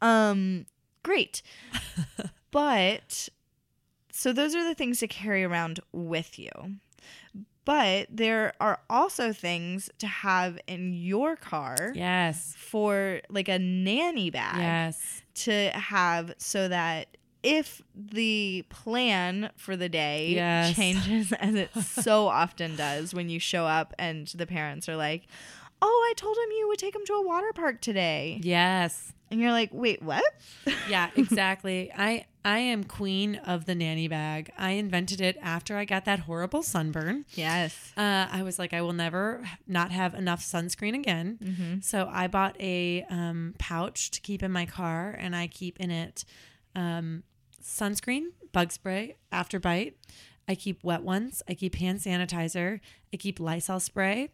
[0.02, 0.66] Um,
[1.02, 1.40] great,
[2.50, 3.28] but
[4.12, 6.50] so those are the things to carry around with you.
[7.64, 12.54] But there are also things to have in your car yes.
[12.58, 15.22] for like a nanny bag Yes.
[15.36, 20.74] to have so that if the plan for the day Yes.
[20.76, 25.26] changes as it so often does when you show up and the parents are like
[25.82, 29.12] "Oh, I told him you would take him to a water park today." Yes.
[29.30, 30.24] And you're like, "Wait, what?"
[30.88, 31.90] Yeah, exactly.
[31.96, 34.52] I I am queen of the nanny bag.
[34.58, 37.24] I invented it after I got that horrible sunburn.
[37.30, 37.92] yes.
[37.96, 41.80] Uh, I was like, I will never not have enough sunscreen again.
[41.82, 45.90] So I bought a um, pouch to keep in my car, and I keep in
[45.90, 46.24] it
[46.76, 47.22] um,
[47.62, 49.96] sunscreen, bug spray, after bite.
[50.46, 51.42] I keep wet ones.
[51.48, 52.80] I keep hand sanitizer.
[53.12, 54.28] I keep Lysol spray.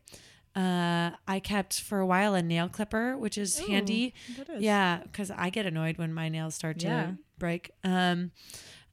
[0.56, 4.14] Uh, I kept for a while a nail clipper, which is handy.
[4.36, 4.62] that is.
[4.62, 7.12] Yeah, because I get annoyed when my nails start to Yeah.
[7.38, 7.70] break.
[7.84, 8.32] Um,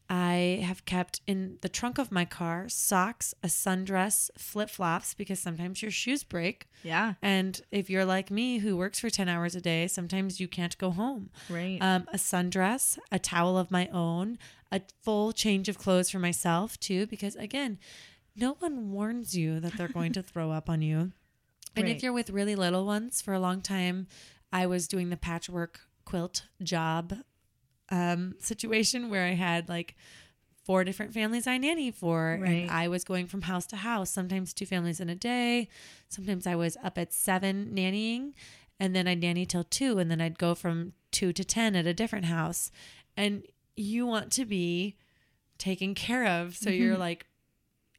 [0.09, 5.39] I have kept in the trunk of my car socks, a sundress, flip flops, because
[5.39, 6.67] sometimes your shoes break.
[6.81, 7.15] Yeah.
[7.21, 10.77] And if you're like me, who works for 10 hours a day, sometimes you can't
[10.77, 11.29] go home.
[11.49, 11.77] Right.
[11.81, 14.37] Um, a sundress, a towel of my own,
[14.71, 17.77] a full change of clothes for myself, too, because again,
[18.33, 21.11] no one warns you that they're going to throw up on you.
[21.77, 21.95] And Right.
[21.95, 24.07] if you're with really little ones for a long time,
[24.51, 27.13] I was doing the patchwork quilt job
[27.89, 29.95] um, situation where I had like
[30.65, 32.49] four different families I nanny for, Right.
[32.63, 35.69] and I was going from house to house, sometimes two families in a day.
[36.09, 38.33] Sometimes I was up at seven nannying,
[38.79, 41.85] and then I'd nanny till two, and then I'd go from two to ten at
[41.87, 42.69] a different house.
[43.15, 43.43] And
[43.77, 44.97] you want to be
[45.57, 47.25] taken care of, so you're like,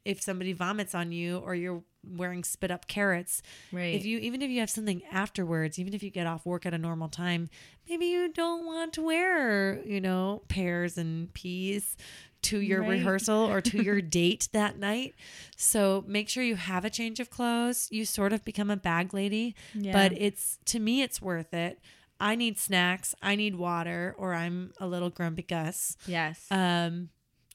[0.05, 3.41] if somebody vomits on you or you're wearing spit up carrots,
[3.71, 3.93] Right.
[3.95, 6.73] if you even if you have something afterwards, even if you get off work at
[6.73, 7.49] a normal time,
[7.89, 11.97] maybe you don't want to wear, you know, pears and peas
[12.41, 12.91] to your Right.
[12.91, 15.13] rehearsal or to your date that night.
[15.57, 17.89] So make sure you have a change of clothes.
[17.91, 19.91] You sort of become a bag lady, Yeah.
[19.91, 21.79] but it's to me it's worth it.
[22.21, 25.95] I need snacks, I need water, or I'm a little grumpy Gus.
[26.05, 26.47] yes.
[26.51, 27.09] Um,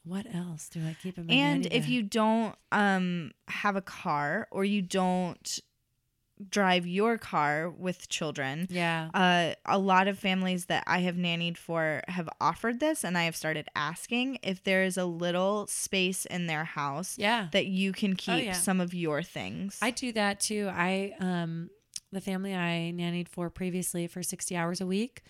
[0.04, 4.46] what else do I keep in my and if you don't um have a car
[4.50, 5.58] or you don't
[6.50, 11.56] drive your car with children yeah, uh, a lot of families that I have nannied
[11.56, 16.24] for have offered this, and I have started asking if there is a little space
[16.26, 18.52] in their house yeah, that you can keep Oh, yeah.
[18.52, 19.78] some of your things.
[19.80, 20.68] I do that too.
[20.72, 21.70] I um
[22.10, 25.22] the family I nannied for previously for 60 hours a week.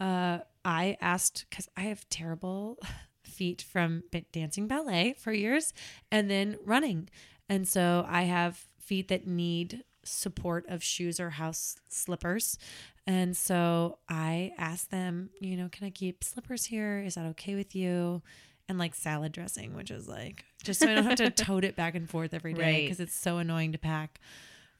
[0.00, 2.78] Uh I asked cuz I have terrible
[3.36, 5.72] feet from dancing ballet for years
[6.10, 7.08] and then running.
[7.48, 12.58] And so I have feet that need support of shoes or house slippers.
[13.06, 17.02] And so I asked them, you know, can I keep slippers here?
[17.06, 18.22] Is that okay with you?
[18.68, 21.76] And like salad dressing, which is like just so I don't have to tote it
[21.76, 22.84] back and forth every day Right.
[22.84, 24.18] because it's so annoying to pack.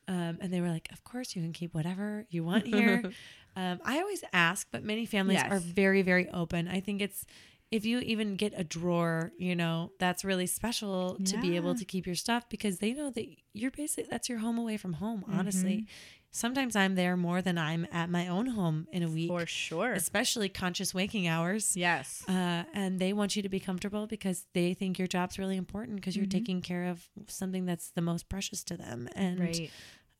[0.08, 3.02] Um, and they were like, "Of course, you can keep whatever you want here."
[3.56, 5.50] um, I always ask, but many families Yes.
[5.52, 6.66] are very, very open.
[6.68, 7.24] I think it's
[7.70, 11.84] if you even get a drawer, you know, that's really special to be able to
[11.84, 15.22] keep your stuff because they know that you're basically that's your home away from home.
[15.22, 15.38] Mm-hmm.
[15.38, 15.86] Honestly,
[16.30, 19.92] sometimes I'm there more than I'm at my own home in a week, for sure.
[19.94, 21.76] especially conscious waking hours.
[21.76, 22.22] Yes.
[22.28, 25.96] Uh, and they want you to be comfortable because they think your job's really important
[25.96, 29.08] because you're taking care of something that's the most precious to them.
[29.16, 29.70] And Right.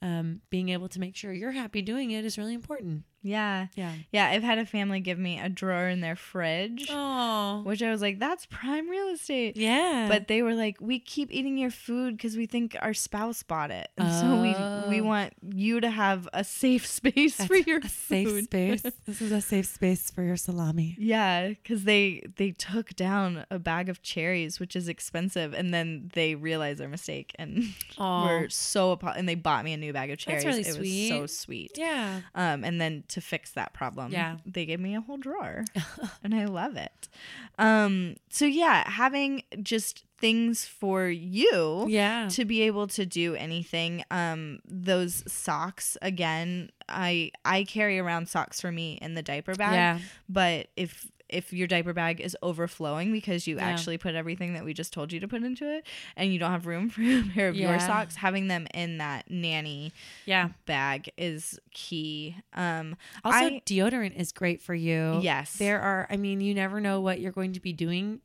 [0.02, 3.04] um, being able to make sure you're happy doing it is really important.
[3.26, 3.66] Yeah.
[3.74, 3.92] Yeah.
[4.12, 4.26] Yeah.
[4.28, 7.62] I've had a family give me a drawer in their fridge, Oh.
[7.64, 9.56] which I was like, that's prime real estate.
[9.56, 10.06] Yeah.
[10.08, 13.70] But they were like, we keep eating your food because we think our spouse bought
[13.70, 14.54] it, and so we
[14.96, 15.04] we Oh.
[15.04, 18.82] want you to have a safe space for your a safe space.
[19.06, 20.96] this is a safe space for your salami.
[20.98, 26.10] Yeah, because they they took down a bag of cherries, which is expensive, and then
[26.14, 27.64] they realized their mistake and
[27.98, 28.26] Aw.
[28.26, 30.44] were so apo- and they bought me a new bag of cherries.
[30.44, 31.20] really it sweet.
[31.20, 31.72] was so sweet.
[31.76, 32.20] Yeah.
[32.34, 34.36] Um, and then to fix that problem, Yeah.
[34.44, 35.64] they gave me a whole drawer,
[36.24, 37.08] and I love it.
[37.58, 42.28] Um, so yeah, having just things for you, Yeah.
[42.30, 48.60] to be able to do anything um those socks again i i carry around socks
[48.60, 49.98] for me in the diaper bag Yeah.
[50.28, 53.66] but if if your diaper bag is overflowing because you Yeah.
[53.66, 56.50] actually put everything that we just told you to put into it and you don't
[56.52, 59.92] have room for a pair of your socks having them in that nanny
[60.24, 60.50] Yeah.
[60.66, 65.18] bag is key um Also, I- deodorant is great for you.
[65.22, 65.54] Yes.
[65.56, 68.20] There are, I mean, you never know what you're going to be doing.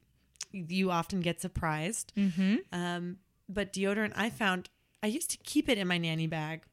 [0.51, 2.11] You often get surprised.
[2.15, 2.59] mhm.
[2.71, 3.17] Um,
[3.49, 4.69] but deodorant, I found,
[5.03, 6.63] I used to keep it in my nanny bag.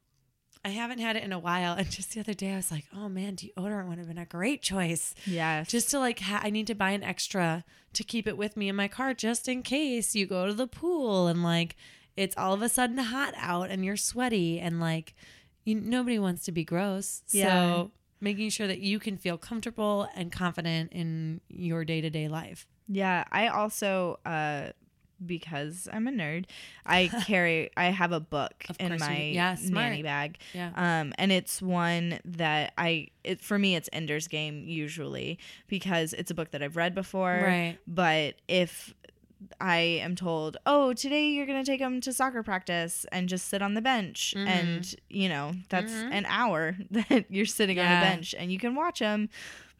[0.65, 1.73] I haven't had it in a while.
[1.73, 4.25] And just the other day, I was like, oh man, deodorant would have been a
[4.25, 5.15] great choice.
[5.25, 8.55] yes Just to like, ha- I need to buy an extra to keep it with
[8.57, 11.75] me in my car just in case you go to the pool and like
[12.15, 15.15] it's all of a sudden hot out and you're sweaty and like
[15.63, 17.23] you, nobody wants to be gross.
[17.31, 17.47] Yeah.
[17.85, 17.91] So
[18.21, 22.67] making sure that you can feel comfortable and confident in your day to day life.
[22.87, 24.71] Yeah, I also uh
[25.25, 26.45] because I'm a nerd,
[26.85, 29.17] I carry I have a book in you my.
[29.33, 30.37] Yeah, nanny bag.
[30.53, 30.71] Yeah.
[30.75, 36.31] Um and it's one that I it for me it's Ender's Game usually because it's
[36.31, 37.41] a book that I've read before.
[37.43, 37.77] Right.
[37.87, 38.93] But if
[39.61, 43.47] I am told, "Oh, today you're going to take them to soccer practice and just
[43.47, 44.47] sit on the bench." Mm-hmm.
[44.49, 48.01] And, you know, that's an hour that you're sitting on Yeah.
[48.01, 49.29] a bench and you can watch them,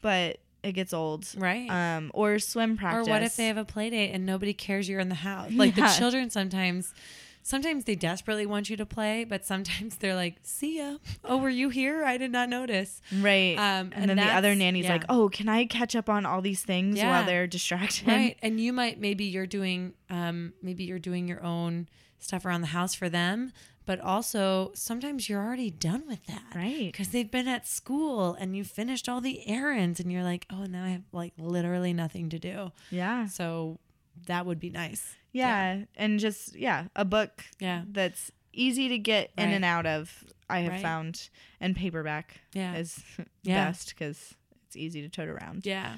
[0.01, 1.27] but it gets old.
[1.37, 1.69] Right.
[1.69, 3.07] Um or swim practice.
[3.07, 5.51] Or what if they have a play date and nobody cares you're in the house?
[5.51, 5.87] Like Yeah.
[5.87, 6.93] the children sometimes
[7.41, 10.97] sometimes they desperately want you to play, but sometimes they're like, "See ya.
[11.23, 12.03] Oh, were you here?
[12.03, 13.55] I did not notice." Right.
[13.57, 14.91] Um, and, and then the other nanny's yeah.
[14.93, 17.09] like, "Oh, can I catch up on all these things Yeah.
[17.09, 18.37] while they're distracted?" Right.
[18.41, 21.87] And you might maybe you're doing um maybe you're doing your own
[22.19, 23.51] stuff around the house for them,
[23.89, 26.43] but also sometimes you're already done with that.
[26.53, 26.91] Right.
[26.91, 30.65] Because they've been at school and you finished all the errands and you're like, "Oh,
[30.65, 33.25] now I have like literally nothing to do." Yeah.
[33.25, 33.79] So
[34.27, 35.15] that would be nice.
[35.31, 35.85] Yeah.
[35.95, 37.81] And just yeah, a book Yeah.
[37.89, 39.55] that's easy to get in Right.
[39.55, 40.23] and out of.
[40.47, 40.81] I have Right.
[40.83, 41.29] found
[41.59, 42.75] and paperback Yeah.
[42.75, 43.03] is
[43.41, 43.65] Yeah.
[43.65, 44.35] best cuz
[44.67, 45.65] it's easy to tote around.
[45.65, 45.95] Yeah.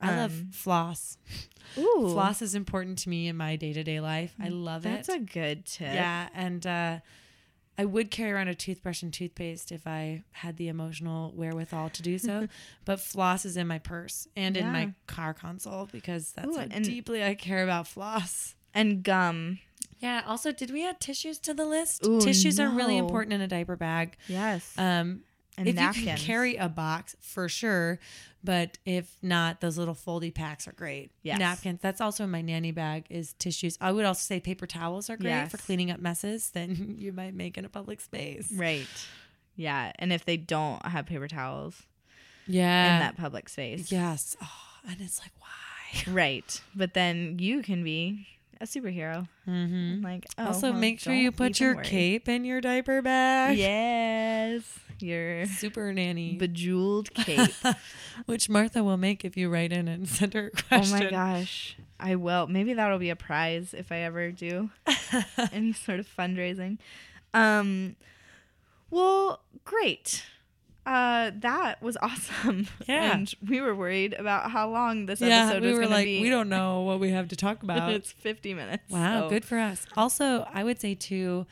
[0.00, 1.16] I love Um, floss.
[1.76, 2.08] Ooh.
[2.12, 4.32] Floss is important to me in my day to day life.
[4.40, 5.12] I love That's it.
[5.12, 5.92] That's a good tip.
[5.94, 6.28] yeah.
[6.34, 6.98] And uh,
[7.78, 12.02] I would carry around a toothbrush and toothpaste if I had the emotional wherewithal to
[12.02, 12.48] do so.
[12.84, 16.66] but floss is in my purse and in my car console because that's Ooh, how
[16.66, 18.54] deeply I care about floss.
[18.74, 19.58] And gum.
[20.00, 20.22] Yeah.
[20.26, 22.06] Also, did we add tissues to the list?
[22.06, 24.16] Ooh, tissues are really important in a diaper bag.
[24.28, 24.74] Yes.
[24.76, 25.22] Um,
[25.68, 27.98] And if you can carry a box, for sure.
[28.44, 31.12] But if not, those little foldy packs are great.
[31.22, 31.38] Yes.
[31.38, 31.78] Napkins.
[31.80, 33.78] That's also in my nanny bag is tissues.
[33.80, 37.34] I would also say paper towels are great for cleaning up messes then you might
[37.34, 38.50] make in a public space.
[38.54, 38.86] right.
[39.54, 41.82] Yeah, and if they don't have paper towels
[42.46, 42.94] Yeah.
[42.94, 43.92] in that public space.
[43.92, 44.34] Yes.
[44.42, 44.48] Oh,
[44.88, 46.12] and it's like, why?
[46.12, 46.60] Right.
[46.74, 48.26] But then you can be
[48.62, 49.26] a superhero.
[49.48, 50.04] Mm-hmm.
[50.04, 51.84] Like, oh, also, well, make sure you put your worry.
[51.84, 53.58] cape in your diaper bag.
[53.58, 54.62] Yes.
[55.00, 56.36] Your Super nanny.
[56.36, 57.50] bejeweled cape.
[58.26, 60.96] Which Martha will make if you write in and send her a question.
[60.96, 61.76] oh my gosh.
[61.98, 62.46] I will.
[62.46, 64.70] Maybe that'll be a prize if I ever do
[65.52, 66.78] any sort of fundraising.
[67.34, 67.96] Um
[68.90, 70.24] well, great.
[70.84, 72.66] Uh that was awesome.
[72.88, 73.12] Yeah.
[73.14, 76.04] And we were worried about how long this Yeah, episode we was going to like,
[76.06, 76.22] be.
[76.22, 77.92] we don't know what we have to talk about.
[77.92, 78.90] it's 50 minutes.
[78.90, 79.86] Wow, so- good for us.
[79.96, 81.46] Also, I would say too,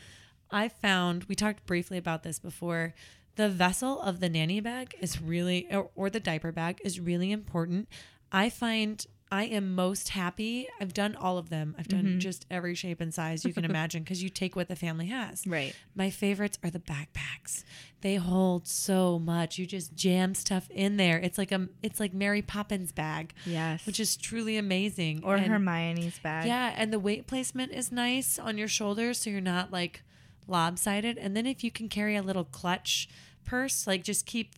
[0.50, 2.94] I found we talked briefly about this before.
[3.36, 7.30] The vessel of the nanny bag is really, or, or the diaper bag is really
[7.30, 7.88] important.
[8.32, 10.66] I find I am most happy.
[10.80, 11.76] I've done all of them.
[11.78, 12.18] I've done mm-hmm.
[12.18, 15.46] just every shape and size you can imagine because you take what the family has.
[15.46, 15.74] Right.
[15.94, 17.62] My favorites are the backpacks.
[18.00, 19.56] They hold so much.
[19.56, 21.18] You just jam stuff in there.
[21.18, 23.32] It's like a, it's like Mary Poppins bag.
[23.46, 23.86] Yes.
[23.86, 25.22] which is truly amazing.
[25.22, 26.46] Or And- Hermione's bag.
[26.46, 30.02] yeah, and the weight placement is nice on your shoulders so you're not like
[30.48, 31.18] lopsided.
[31.18, 33.08] And then if you can carry a little clutch
[33.44, 34.56] purse, like just keep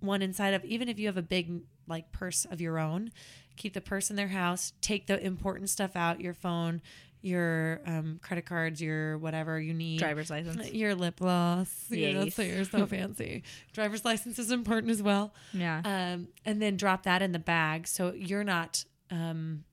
[0.00, 3.10] one inside of even if you have a big like purse of your own,
[3.56, 6.80] keep the purse in their house, take the important stuff out, your phone,
[7.22, 9.98] your um, credit cards, your whatever you need.
[9.98, 10.70] Driver's license.
[10.72, 11.84] Your lip gloss.
[11.90, 12.34] You know, Yes.
[12.34, 13.42] so you're so fancy.
[13.74, 15.82] Driver's license is important as well Yeah.
[15.84, 19.64] um, and then drop that in the bag so you're not um,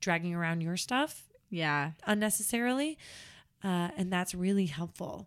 [0.00, 1.92] dragging around your stuff yeah.
[2.06, 2.98] unnecessarily.
[3.62, 5.26] Uh, and that's really helpful.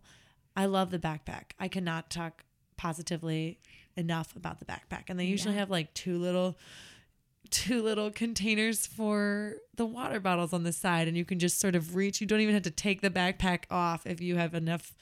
[0.54, 1.52] I love the backpack.
[1.58, 2.44] I cannot talk
[2.76, 3.58] positively
[3.96, 5.04] enough about the backpack.
[5.08, 6.56] And they usually have like two little
[7.50, 11.74] two little containers for the water bottles on the side and you can just sort
[11.74, 14.94] of reach you don't even have to take the backpack off if you have enough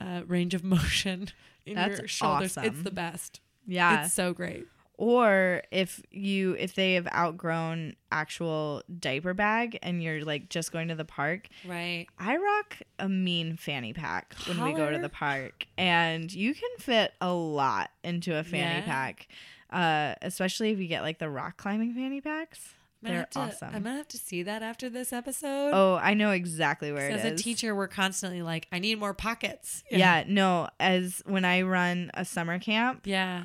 [0.00, 1.28] uh, range of motion
[1.66, 2.56] in That's your shoulders.
[2.60, 3.40] It's the best.
[3.66, 4.04] Yeah.
[4.04, 4.66] it's so great.
[4.96, 10.86] Or if you if they have outgrown actual diaper bag and you're like just going
[10.88, 12.06] to the park right.
[12.16, 15.66] I rock a mean fanny pack when we go to the park.
[15.76, 18.84] And you can fit a lot into a fanny Yeah.
[18.84, 19.26] pack
[19.74, 23.82] uh especially if you get like the rock climbing fanny packs they're to- awesome I'm
[23.82, 25.72] gonna have to see that after this episode.
[25.74, 28.98] oh i know exactly where it as is a teacher, we're constantly like, I need
[28.98, 29.84] more pockets.
[29.90, 33.42] yeah no as when i run a summer camp yeah,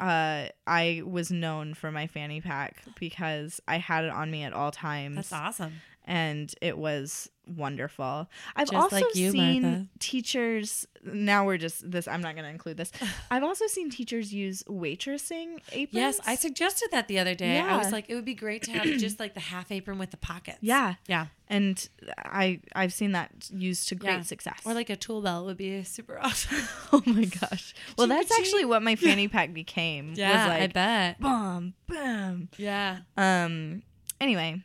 [0.48, 4.54] uh i was known for my fanny pack because i had it on me at
[4.54, 5.74] all times that's awesome.
[6.06, 8.30] and it was wonderful.
[8.56, 9.86] I've Just also like you, seen Martha.
[10.00, 10.88] teachers.
[11.04, 12.08] Now we're just this.
[12.08, 12.92] I'm not going to include this.
[13.32, 15.90] I've also seen teachers use waitressing aprons.
[15.94, 17.60] Yes, I suggested that the other day.
[17.60, 20.12] I was like, it would be great to have just like the half apron with
[20.12, 20.58] the pockets.
[20.62, 21.88] Yeah, yeah, and
[22.18, 24.22] I I've seen that used to great Yeah.
[24.22, 24.60] success.
[24.66, 26.58] or like a tool belt would be super awesome.
[26.94, 27.74] oh my gosh.
[27.98, 30.14] Well, that's actually what my fanny pack became.
[30.16, 31.20] yeah, was like I bet.
[31.20, 32.50] boom, boom.
[32.58, 33.84] Yeah, Um.
[34.22, 34.62] Anyway,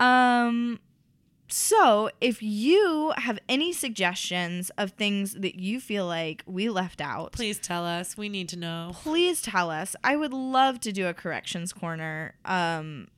[0.00, 0.80] um,
[1.58, 7.32] so, if you have any suggestions of things that you feel like we left out,
[7.32, 8.14] Please tell us.
[8.14, 8.90] We need to know.
[8.92, 9.96] please tell us.
[10.04, 13.08] I would love to do a corrections corner um,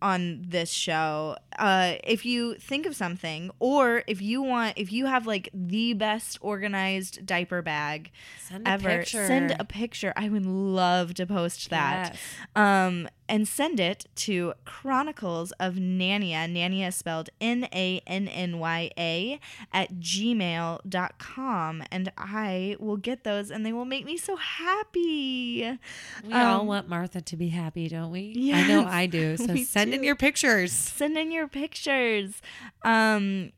[0.00, 1.36] on this show.
[1.58, 5.92] Uh, if you think of something, or if you want, if you have like the
[5.92, 9.26] best organized diaper bag Send a ever, picture.
[9.26, 10.14] send a picture.
[10.16, 12.12] I would love to post that.
[12.14, 12.20] Yes.
[12.56, 16.46] Um, and send it to Chronicles of Nannya.
[16.54, 19.40] Nannya spelled N A N N Y A
[19.72, 21.82] at gmail.com.
[21.90, 25.78] And I will get those and they will make me so happy.
[26.24, 28.52] We all Um, want Martha to be happy, don't we?
[28.54, 29.36] I know I do.
[29.42, 30.72] So send in your pictures.
[30.72, 32.42] Send in your pictures.
[32.82, 33.52] Um,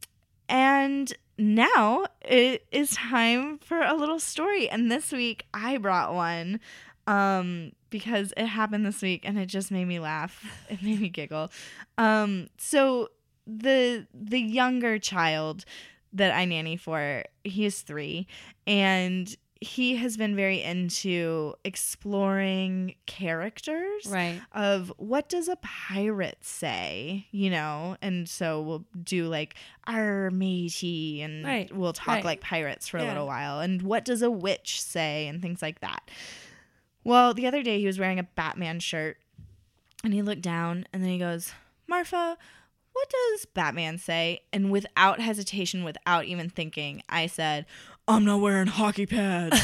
[0.48, 4.68] and now it is time for a little story.
[4.70, 6.60] And this week I brought one
[7.06, 10.44] um, because it happened this week and it just made me laugh.
[10.70, 11.50] It made me giggle.
[11.98, 13.08] Um, so
[13.46, 15.64] the the younger child
[16.12, 18.26] that I nanny for, he is three,
[18.66, 24.40] and he has been very into exploring characters Right.
[24.52, 27.96] of what does a pirate say, you know?
[28.02, 29.54] And so we'll do like
[29.86, 32.24] our matey and Right, we'll talk right.
[32.24, 33.60] like pirates for a little while.
[33.60, 36.10] And what does a witch say and things like that.
[37.04, 39.18] Well, the other day he was wearing a Batman shirt
[40.02, 41.52] and he looked down and then he goes,
[41.86, 42.36] Marfa,
[42.92, 44.40] what does Batman say?
[44.52, 47.66] And without hesitation, without even thinking, I said,
[48.06, 49.60] I'm not wearing hockey pads,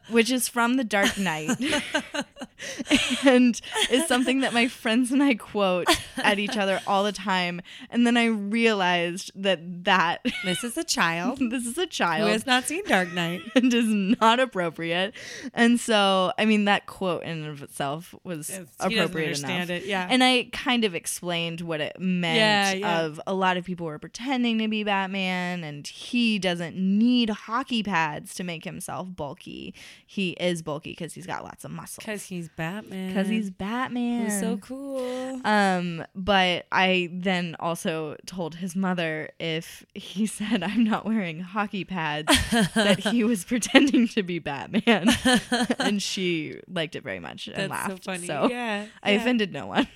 [0.08, 1.50] which is from The Dark Knight.
[3.24, 7.60] and is something that my friends and I quote at each other all the time.
[7.90, 12.32] And then I realized that that This is a child this is a child who
[12.32, 13.42] has not seen Dark Knight.
[13.54, 13.86] and is
[14.20, 15.14] not appropriate.
[15.52, 19.82] And so, I mean, that quote in and of itself was doesn't appropriate understand enough.
[19.82, 20.06] it, yeah.
[20.08, 23.00] And I kind of explained what it meant Yeah, yeah.
[23.02, 27.82] of a lot of people were pretending to be Batman and he doesn't need hockey
[27.82, 29.74] pads to make himself bulky.
[30.06, 32.00] He is bulky because he's got lots of muscle.
[32.00, 33.08] Because he's Batman.
[33.08, 34.24] Because he's Batman.
[34.24, 35.40] Who's so cool.
[35.44, 41.84] Um, but I then also told his mother if he said I'm not wearing hockey
[41.84, 42.28] pads
[42.74, 45.08] that he was pretending to be Batman,
[45.78, 48.04] and she liked it very much and That's so laughed.
[48.04, 48.26] funny.
[48.26, 49.16] So Yeah, I yeah.
[49.20, 49.88] offended no one,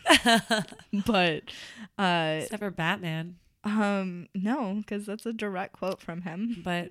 [1.07, 1.43] but
[1.99, 3.37] uh, Except for Batman.
[3.65, 6.61] um, no, because that's a direct quote from him.
[6.65, 6.91] But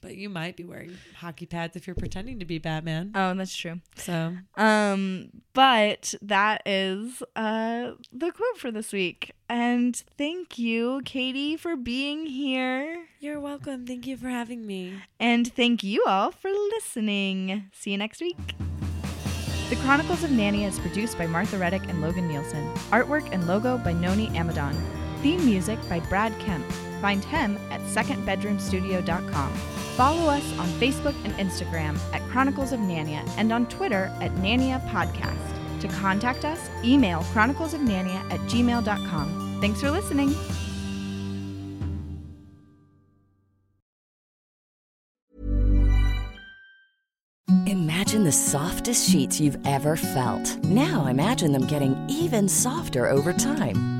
[0.00, 3.12] but you might be wearing hockey pads if you're pretending to be Batman.
[3.14, 3.80] Oh, that's true.
[3.96, 9.32] So Um, but that is uh the quote for this week.
[9.48, 13.04] And thank you, Katie, for being here.
[13.20, 13.84] you're welcome.
[13.86, 14.94] Thank you for having me.
[15.18, 17.64] And thank you all for listening.
[17.72, 18.38] See you next week.
[19.68, 22.68] The Chronicles of Nanny is produced by Martha Reddick and Logan Nielsen.
[22.90, 24.74] Artwork and logo by Noni Amadon.
[25.22, 26.64] Theme music by Brad Kemp.
[27.00, 29.52] Find him at secondbedroomstudio.com.
[30.00, 34.80] Follow us on Facebook and Instagram at Chronicles of Nannya and on Twitter at Nannya
[34.88, 35.80] Podcast.
[35.82, 39.58] To contact us, email chroniclesofnannya at gmail.com.
[39.60, 40.34] Thanks for listening.
[47.66, 50.56] Imagine the softest sheets you've ever felt.
[50.64, 53.99] Now imagine them getting even softer over time.